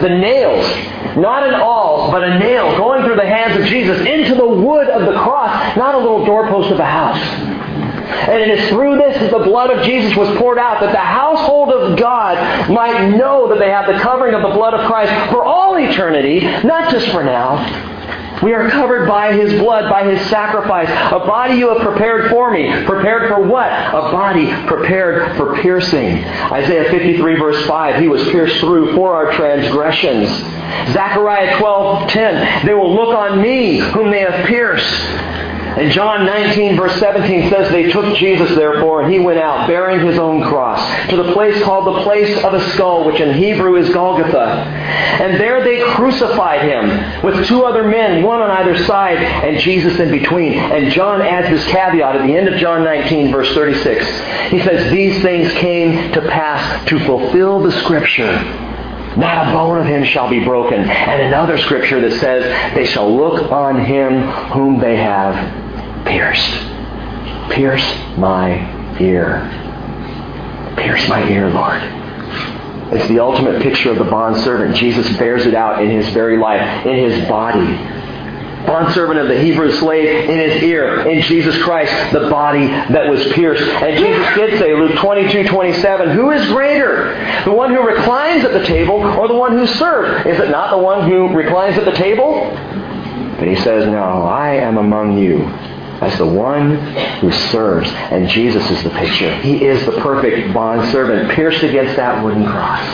The 0.00 0.08
nails, 0.08 0.66
not 1.16 1.46
an 1.46 1.54
awl, 1.54 2.10
but 2.10 2.22
a 2.22 2.38
nail 2.38 2.76
going 2.76 3.04
through 3.04 3.16
the 3.16 3.26
hands 3.26 3.60
of 3.60 3.66
Jesus 3.66 3.98
into 4.06 4.34
the 4.34 4.46
wood 4.46 4.88
of 4.88 5.06
the 5.06 5.18
cross, 5.20 5.76
not 5.76 5.94
a 5.94 5.98
little 5.98 6.24
doorpost 6.24 6.70
of 6.70 6.78
a 6.78 6.84
house. 6.84 7.20
And 8.28 8.42
it 8.42 8.58
is 8.58 8.68
through 8.68 8.98
this 8.98 9.16
that 9.20 9.30
the 9.30 9.44
blood 9.44 9.70
of 9.70 9.84
Jesus 9.84 10.16
was 10.16 10.28
poured 10.36 10.58
out, 10.58 10.80
that 10.80 10.92
the 10.92 10.98
household 10.98 11.70
of 11.70 11.98
God 11.98 12.70
might 12.70 13.16
know 13.16 13.48
that 13.48 13.58
they 13.58 13.70
have 13.70 13.86
the 13.86 13.98
covering 14.00 14.34
of 14.34 14.42
the 14.42 14.50
blood 14.50 14.74
of 14.74 14.86
Christ 14.86 15.12
for 15.30 15.44
all 15.44 15.76
eternity, 15.76 16.40
not 16.66 16.90
just 16.90 17.08
for 17.10 17.22
now. 17.22 17.99
We 18.42 18.54
are 18.54 18.70
covered 18.70 19.06
by 19.06 19.32
His 19.34 19.60
blood, 19.60 19.90
by 19.90 20.10
His 20.10 20.28
sacrifice. 20.30 20.88
A 20.88 21.18
body 21.26 21.54
you 21.54 21.68
have 21.68 21.82
prepared 21.82 22.30
for 22.30 22.50
me. 22.50 22.84
Prepared 22.86 23.28
for 23.28 23.42
what? 23.42 23.70
A 23.70 24.10
body 24.12 24.46
prepared 24.66 25.36
for 25.36 25.56
piercing. 25.60 26.24
Isaiah 26.24 26.90
53 26.90 27.36
verse 27.36 27.66
5, 27.66 28.00
He 28.00 28.08
was 28.08 28.22
pierced 28.30 28.58
through 28.60 28.94
for 28.94 29.14
our 29.14 29.32
transgressions. 29.32 30.28
Zechariah 30.92 31.58
12:10, 31.58 32.64
They 32.64 32.74
will 32.74 32.94
look 32.94 33.14
on 33.14 33.42
me 33.42 33.78
whom 33.78 34.10
they 34.10 34.20
have 34.20 34.46
pierced. 34.46 35.29
And 35.78 35.92
John 35.92 36.26
19, 36.26 36.76
verse 36.76 36.98
17 36.98 37.50
says, 37.50 37.70
They 37.70 37.90
took 37.90 38.16
Jesus, 38.16 38.50
therefore, 38.56 39.02
and 39.02 39.12
he 39.12 39.18
went 39.18 39.38
out, 39.38 39.68
bearing 39.68 40.04
his 40.04 40.18
own 40.18 40.42
cross, 40.42 40.80
to 41.10 41.16
the 41.16 41.32
place 41.32 41.62
called 41.62 41.86
the 41.86 42.02
place 42.02 42.42
of 42.44 42.54
a 42.54 42.70
skull, 42.72 43.04
which 43.04 43.20
in 43.20 43.34
Hebrew 43.34 43.76
is 43.76 43.88
Golgotha. 43.90 44.36
And 44.36 45.38
there 45.38 45.62
they 45.62 45.82
crucified 45.92 46.62
him 46.62 47.22
with 47.22 47.46
two 47.46 47.64
other 47.64 47.86
men, 47.86 48.22
one 48.22 48.40
on 48.40 48.50
either 48.50 48.84
side, 48.84 49.18
and 49.18 49.58
Jesus 49.60 49.98
in 50.00 50.10
between. 50.10 50.54
And 50.54 50.90
John 50.92 51.22
adds 51.22 51.48
this 51.48 51.64
caveat 51.66 52.16
at 52.16 52.26
the 52.26 52.36
end 52.36 52.48
of 52.48 52.58
John 52.58 52.84
19, 52.84 53.30
verse 53.30 53.52
36. 53.54 54.04
He 54.50 54.60
says, 54.60 54.90
These 54.90 55.22
things 55.22 55.52
came 55.54 56.12
to 56.12 56.20
pass 56.22 56.88
to 56.88 56.98
fulfill 57.06 57.62
the 57.62 57.72
scripture. 57.82 58.32
Not 59.16 59.48
a 59.48 59.52
bone 59.52 59.78
of 59.78 59.86
him 59.86 60.04
shall 60.04 60.30
be 60.30 60.42
broken. 60.44 60.78
And 60.80 61.22
another 61.22 61.58
scripture 61.58 62.00
that 62.00 62.18
says, 62.20 62.74
They 62.74 62.86
shall 62.86 63.14
look 63.14 63.50
on 63.50 63.84
him 63.84 64.22
whom 64.52 64.78
they 64.78 64.96
have 64.96 65.59
pierced. 66.04 66.50
Pierce 67.52 67.84
my 68.16 68.98
ear. 69.00 69.48
Pierce 70.76 71.08
my 71.08 71.28
ear, 71.28 71.50
Lord. 71.50 71.80
It's 72.92 73.08
the 73.08 73.20
ultimate 73.20 73.62
picture 73.62 73.90
of 73.90 73.98
the 73.98 74.04
bondservant. 74.04 74.76
Jesus 74.76 75.16
bears 75.16 75.46
it 75.46 75.54
out 75.54 75.82
in 75.82 75.90
his 75.90 76.08
very 76.10 76.38
life, 76.38 76.86
in 76.86 77.10
his 77.10 77.28
body 77.28 78.00
bondservant 78.66 79.18
of 79.18 79.28
the 79.28 79.40
Hebrew 79.40 79.72
slave 79.72 80.28
in 80.28 80.38
his 80.38 80.62
ear, 80.62 81.08
in 81.08 81.22
Jesus 81.22 81.60
Christ, 81.62 82.12
the 82.12 82.28
body 82.30 82.66
that 82.66 83.08
was 83.08 83.24
pierced. 83.32 83.62
And 83.62 83.98
Jesus 83.98 84.34
did 84.36 84.58
say, 84.58 84.74
Luke 84.74 84.96
22, 84.98 85.48
27, 85.48 86.10
Who 86.10 86.30
is 86.30 86.46
greater? 86.48 87.14
The 87.44 87.52
one 87.52 87.70
who 87.70 87.82
reclines 87.82 88.44
at 88.44 88.52
the 88.52 88.64
table 88.64 88.94
or 88.94 89.28
the 89.28 89.34
one 89.34 89.52
who 89.52 89.66
serves? 89.66 90.26
Is 90.26 90.38
it 90.38 90.50
not 90.50 90.70
the 90.70 90.78
one 90.78 91.08
who 91.08 91.28
reclines 91.34 91.78
at 91.78 91.84
the 91.84 91.92
table? 91.92 92.50
But 93.38 93.48
he 93.48 93.56
says, 93.56 93.86
No, 93.86 94.24
I 94.24 94.54
am 94.54 94.76
among 94.76 95.18
you 95.18 95.38
as 96.00 96.16
the 96.18 96.26
one 96.26 96.76
who 97.20 97.30
serves. 97.30 97.88
And 97.90 98.28
Jesus 98.28 98.70
is 98.70 98.82
the 98.82 98.90
picture. 98.90 99.34
He 99.40 99.64
is 99.64 99.84
the 99.86 99.92
perfect 99.92 100.52
bondservant 100.54 101.30
pierced 101.32 101.62
against 101.62 101.96
that 101.96 102.24
wooden 102.24 102.46
cross 102.46 102.86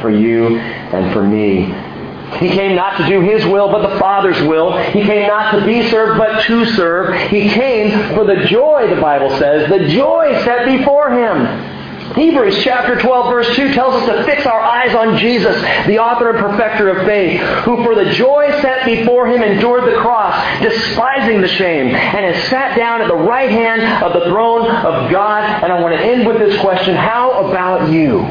for 0.00 0.10
you 0.10 0.58
and 0.58 1.12
for 1.12 1.22
me 1.22 1.72
he 2.38 2.48
came 2.48 2.74
not 2.74 2.98
to 2.98 3.06
do 3.06 3.20
his 3.20 3.46
will, 3.46 3.70
but 3.70 3.88
the 3.88 3.98
Father's 3.98 4.40
will. 4.42 4.76
He 4.76 5.04
came 5.04 5.26
not 5.26 5.52
to 5.52 5.64
be 5.64 5.88
served, 5.88 6.18
but 6.18 6.42
to 6.42 6.66
serve. 6.66 7.14
He 7.30 7.48
came 7.48 8.14
for 8.14 8.24
the 8.24 8.44
joy, 8.46 8.92
the 8.94 9.00
Bible 9.00 9.30
says, 9.38 9.70
the 9.70 9.88
joy 9.88 10.32
set 10.44 10.66
before 10.66 11.10
him. 11.10 11.75
Hebrews 12.16 12.64
chapter 12.64 12.98
12 12.98 13.28
verse 13.30 13.56
2 13.56 13.74
tells 13.74 13.94
us 13.94 14.06
to 14.06 14.24
fix 14.24 14.46
our 14.46 14.58
eyes 14.58 14.94
on 14.94 15.18
Jesus, 15.18 15.54
the 15.86 15.98
author 15.98 16.30
and 16.30 16.38
perfecter 16.38 16.88
of 16.88 17.06
faith, 17.06 17.42
who 17.64 17.84
for 17.84 17.94
the 17.94 18.10
joy 18.12 18.50
set 18.62 18.86
before 18.86 19.26
him 19.26 19.42
endured 19.42 19.84
the 19.84 20.00
cross, 20.00 20.34
despising 20.62 21.42
the 21.42 21.48
shame, 21.48 21.88
and 21.88 22.34
has 22.34 22.48
sat 22.48 22.74
down 22.74 23.02
at 23.02 23.08
the 23.08 23.14
right 23.14 23.50
hand 23.50 23.82
of 24.02 24.14
the 24.14 24.30
throne 24.30 24.62
of 24.66 25.12
God. 25.12 25.62
And 25.62 25.70
I 25.70 25.78
want 25.78 25.94
to 25.94 26.00
end 26.00 26.26
with 26.26 26.38
this 26.38 26.58
question, 26.62 26.94
how 26.94 27.50
about 27.50 27.92
you? 27.92 28.22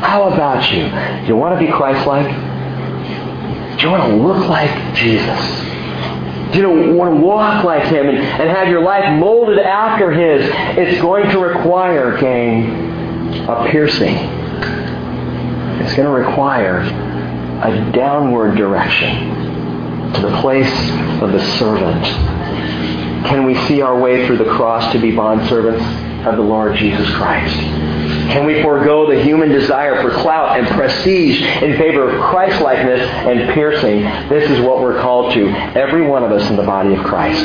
How 0.00 0.32
about 0.32 0.72
you? 0.72 0.88
Do 1.20 1.26
you 1.28 1.36
want 1.36 1.58
to 1.58 1.66
be 1.66 1.70
Christ-like? 1.70 2.28
Do 3.76 3.84
you 3.84 3.90
want 3.90 4.10
to 4.10 4.16
look 4.16 4.48
like 4.48 4.94
Jesus? 4.94 5.73
You 6.52 6.94
want 6.94 7.14
to 7.14 7.20
walk 7.20 7.64
like 7.64 7.84
Him 7.84 8.08
and, 8.08 8.18
and 8.18 8.50
have 8.50 8.68
your 8.68 8.82
life 8.82 9.18
molded 9.18 9.58
after 9.58 10.10
His? 10.10 10.48
It's 10.78 11.00
going 11.00 11.30
to 11.30 11.38
require, 11.38 12.18
gang, 12.18 13.48
a 13.48 13.68
piercing. 13.70 14.16
It's 15.80 15.94
going 15.94 16.06
to 16.06 16.28
require 16.28 16.80
a 16.80 17.92
downward 17.92 18.56
direction 18.56 20.12
to 20.14 20.20
the 20.20 20.40
place 20.40 20.72
of 21.20 21.32
the 21.32 21.58
servant. 21.58 22.04
Can 23.26 23.44
we 23.44 23.54
see 23.66 23.80
our 23.80 23.98
way 23.98 24.26
through 24.26 24.38
the 24.38 24.50
cross 24.50 24.92
to 24.92 24.98
be 25.00 25.10
bondservants 25.10 26.26
of 26.26 26.36
the 26.36 26.42
Lord 26.42 26.76
Jesus 26.76 27.10
Christ? 27.14 27.83
Can 28.32 28.46
we 28.46 28.62
forego 28.62 29.06
the 29.08 29.22
human 29.22 29.50
desire 29.50 30.02
for 30.02 30.10
clout 30.22 30.58
and 30.58 30.66
prestige 30.68 31.40
in 31.62 31.76
favor 31.76 32.10
of 32.10 32.20
Christlikeness 32.30 33.00
and 33.00 33.52
piercing? 33.54 34.02
This 34.28 34.50
is 34.50 34.60
what 34.60 34.80
we're 34.80 35.00
called 35.00 35.34
to, 35.34 35.48
every 35.76 36.06
one 36.06 36.24
of 36.24 36.32
us 36.32 36.48
in 36.50 36.56
the 36.56 36.62
body 36.62 36.94
of 36.94 37.04
Christ. 37.04 37.44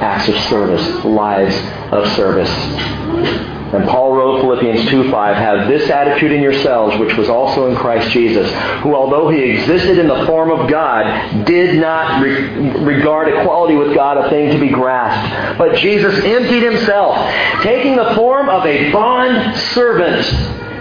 Acts 0.00 0.28
of 0.28 0.36
service, 0.44 1.04
lives 1.04 1.54
of 1.92 2.06
service. 2.16 3.53
And 3.74 3.88
Paul 3.88 4.14
wrote 4.14 4.40
Philippians 4.40 4.88
2.5, 4.88 5.34
Have 5.34 5.66
this 5.66 5.90
attitude 5.90 6.30
in 6.30 6.40
yourselves, 6.40 6.96
which 7.00 7.16
was 7.16 7.28
also 7.28 7.66
in 7.68 7.74
Christ 7.74 8.08
Jesus, 8.12 8.48
who 8.82 8.94
although 8.94 9.28
he 9.30 9.40
existed 9.40 9.98
in 9.98 10.06
the 10.06 10.24
form 10.26 10.52
of 10.52 10.70
God, 10.70 11.44
did 11.44 11.80
not 11.80 12.22
re- 12.22 12.70
regard 12.84 13.26
equality 13.34 13.74
with 13.74 13.92
God 13.92 14.16
a 14.16 14.30
thing 14.30 14.52
to 14.52 14.60
be 14.60 14.68
grasped. 14.68 15.58
But 15.58 15.74
Jesus 15.78 16.14
emptied 16.24 16.62
himself, 16.62 17.16
taking 17.64 17.96
the 17.96 18.14
form 18.14 18.48
of 18.48 18.64
a 18.64 18.92
bond 18.92 19.56
servant. 19.56 20.24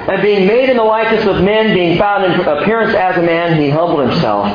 And 0.04 0.22
being 0.22 0.46
made 0.46 0.70
in 0.70 0.78
the 0.78 0.84
likeness 0.84 1.26
of 1.26 1.42
men, 1.44 1.74
being 1.74 1.98
found 1.98 2.26
in 2.26 2.42
appearance 2.42 2.94
as 2.94 3.18
a 3.18 3.24
man, 3.24 3.60
he 3.60 3.70
humbled 3.70 4.08
himself 4.08 4.46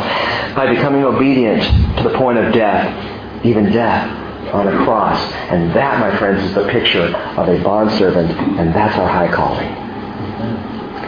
by 0.54 0.72
becoming 0.72 1.02
obedient 1.02 1.62
to 1.96 2.08
the 2.08 2.16
point 2.16 2.38
of 2.38 2.52
death, 2.52 3.44
even 3.44 3.72
death 3.72 4.27
on 4.52 4.68
a 4.68 4.84
cross. 4.84 5.20
And 5.50 5.72
that, 5.74 6.00
my 6.00 6.16
friends, 6.18 6.42
is 6.44 6.54
the 6.54 6.66
picture 6.68 7.14
of 7.36 7.48
a 7.48 7.62
bondservant, 7.62 8.30
and 8.58 8.74
that's 8.74 8.96
our 8.98 9.08
high 9.08 9.32
calling. 9.32 9.68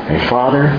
And 0.08 0.28
Father, 0.28 0.70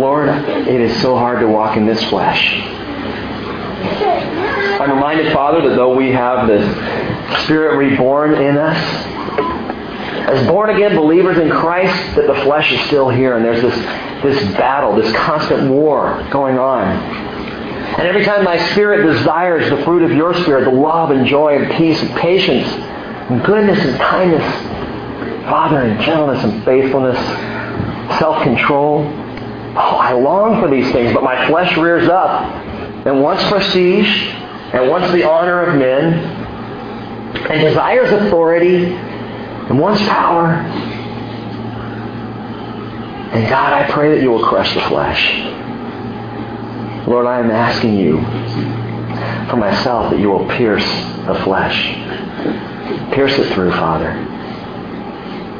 Lord, 0.00 0.28
it 0.28 0.80
is 0.80 1.00
so 1.00 1.16
hard 1.16 1.40
to 1.40 1.48
walk 1.48 1.76
in 1.76 1.86
this 1.86 2.04
flesh. 2.04 2.60
I'm 4.78 4.90
reminded, 4.90 5.32
Father, 5.32 5.66
that 5.68 5.74
though 5.74 5.96
we 5.96 6.12
have 6.12 6.46
the 6.46 6.60
Spirit 7.44 7.76
reborn 7.76 8.34
in 8.34 8.58
us, 8.58 8.76
as 10.26 10.44
born 10.48 10.70
again 10.70 10.96
believers 10.96 11.38
in 11.38 11.48
Christ, 11.50 12.16
that 12.16 12.26
the 12.26 12.34
flesh 12.42 12.72
is 12.72 12.80
still 12.86 13.08
here 13.08 13.36
and 13.36 13.44
there's 13.44 13.62
this, 13.62 13.76
this 14.24 14.56
battle, 14.56 14.96
this 14.96 15.14
constant 15.14 15.70
war 15.70 16.26
going 16.32 16.58
on. 16.58 16.82
And 16.82 18.08
every 18.08 18.24
time 18.24 18.42
my 18.42 18.58
spirit 18.72 19.06
desires 19.06 19.70
the 19.70 19.84
fruit 19.84 20.02
of 20.02 20.10
your 20.10 20.34
spirit, 20.42 20.64
the 20.64 20.70
love 20.72 21.12
and 21.12 21.28
joy 21.28 21.56
and 21.56 21.70
peace 21.76 22.00
and 22.02 22.10
patience 22.16 22.66
and 22.66 23.44
goodness 23.44 23.78
and 23.78 24.00
kindness, 24.00 24.42
Father, 25.44 25.82
and 25.82 26.00
gentleness 26.00 26.42
and 26.42 26.64
faithfulness, 26.64 27.16
self-control, 28.18 29.02
oh, 29.06 29.78
I 29.78 30.12
long 30.12 30.60
for 30.60 30.68
these 30.68 30.90
things, 30.90 31.14
but 31.14 31.22
my 31.22 31.46
flesh 31.46 31.76
rears 31.76 32.08
up 32.08 32.42
and 33.06 33.22
wants 33.22 33.48
prestige 33.48 34.08
and 34.74 34.90
wants 34.90 35.12
the 35.12 35.22
honor 35.22 35.62
of 35.62 35.78
men 35.78 36.14
and 37.48 37.60
desires 37.60 38.10
authority 38.10 38.96
and 39.68 39.78
wants 39.80 40.00
power. 40.02 40.54
And 43.32 43.48
God, 43.48 43.72
I 43.72 43.90
pray 43.90 44.14
that 44.14 44.22
you 44.22 44.30
will 44.30 44.44
crush 44.44 44.72
the 44.74 44.80
flesh. 44.82 45.28
Lord, 47.06 47.26
I 47.26 47.40
am 47.40 47.50
asking 47.50 47.98
you 47.98 48.20
for 49.50 49.56
myself 49.56 50.10
that 50.10 50.20
you 50.20 50.30
will 50.30 50.46
pierce 50.56 50.86
the 51.26 51.40
flesh. 51.44 51.94
Pierce 53.12 53.38
it 53.38 53.52
through, 53.52 53.72
Father. 53.72 54.12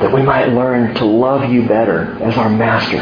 That 0.00 0.12
we 0.12 0.22
might 0.22 0.48
learn 0.48 0.94
to 0.96 1.04
love 1.04 1.50
you 1.50 1.66
better 1.66 2.22
as 2.22 2.36
our 2.36 2.50
master. 2.50 2.98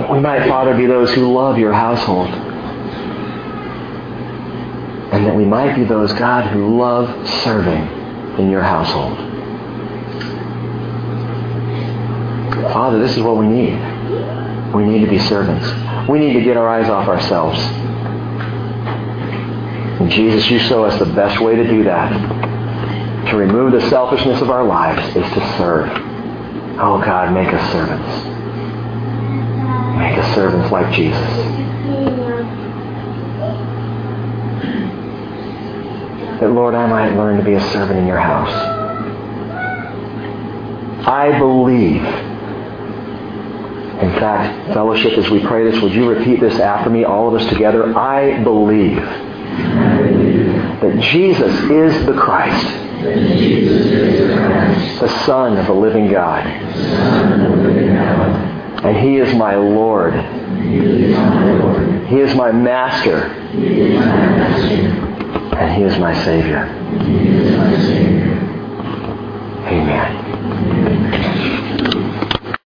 That 0.00 0.10
we 0.10 0.20
might, 0.20 0.48
Father, 0.48 0.76
be 0.76 0.86
those 0.86 1.12
who 1.12 1.32
love 1.32 1.58
your 1.58 1.72
household. 1.72 2.28
And 5.12 5.26
that 5.26 5.34
we 5.34 5.44
might 5.44 5.74
be 5.74 5.84
those, 5.84 6.12
God, 6.12 6.46
who 6.52 6.78
love 6.78 7.28
serving 7.42 8.38
in 8.38 8.50
your 8.50 8.62
household. 8.62 9.29
Father, 12.72 12.98
this 12.98 13.16
is 13.16 13.22
what 13.22 13.36
we 13.36 13.46
need. 13.46 13.74
We 14.74 14.84
need 14.84 15.04
to 15.04 15.10
be 15.10 15.18
servants. 15.18 15.66
We 16.08 16.18
need 16.20 16.34
to 16.34 16.40
get 16.42 16.56
our 16.56 16.68
eyes 16.68 16.88
off 16.88 17.08
ourselves. 17.08 17.58
And 20.00 20.10
Jesus, 20.10 20.50
you 20.50 20.58
show 20.60 20.84
us 20.84 20.98
the 20.98 21.06
best 21.06 21.40
way 21.40 21.56
to 21.56 21.64
do 21.66 21.84
that. 21.84 22.10
to 23.30 23.36
remove 23.36 23.72
the 23.72 23.88
selfishness 23.90 24.40
of 24.40 24.50
our 24.50 24.64
lives 24.64 25.06
is 25.16 25.32
to 25.34 25.56
serve. 25.58 25.88
Oh 26.80 27.00
God, 27.04 27.32
make 27.32 27.48
us 27.52 27.72
servants. 27.72 28.08
Make 29.98 30.18
us 30.18 30.34
servants 30.34 30.72
like 30.72 30.92
Jesus. 30.94 31.20
That, 36.40 36.50
Lord, 36.52 36.74
I 36.74 36.86
might 36.86 37.14
learn 37.16 37.36
to 37.38 37.44
be 37.44 37.54
a 37.54 37.60
servant 37.70 37.98
in 37.98 38.06
your 38.06 38.18
house. 38.18 38.50
I 41.06 41.38
believe. 41.38 42.29
In 44.02 44.10
fact, 44.18 44.72
fellowship, 44.72 45.18
as 45.18 45.28
we 45.28 45.40
pray 45.40 45.70
this, 45.70 45.80
would 45.82 45.92
you 45.92 46.08
repeat 46.08 46.40
this 46.40 46.58
after 46.58 46.88
me, 46.88 47.04
all 47.04 47.28
of 47.28 47.34
us 47.40 47.46
together? 47.50 47.94
I 47.96 48.42
believe 48.42 48.96
that 50.80 50.98
Jesus 51.00 51.52
is 51.70 52.06
the 52.06 52.14
Christ, 52.14 52.66
the 55.00 55.08
Son 55.26 55.58
of 55.58 55.66
the 55.66 55.74
living 55.74 56.10
God. 56.10 56.46
And 58.84 58.96
He 58.96 59.18
is 59.18 59.34
my 59.34 59.56
Lord. 59.56 60.14
He 60.14 62.20
is 62.20 62.34
my 62.34 62.52
Master. 62.52 63.26
And 65.56 65.76
He 65.76 65.82
is 65.82 65.98
my 65.98 66.14
Savior. 66.24 66.64
Amen. 69.66 70.19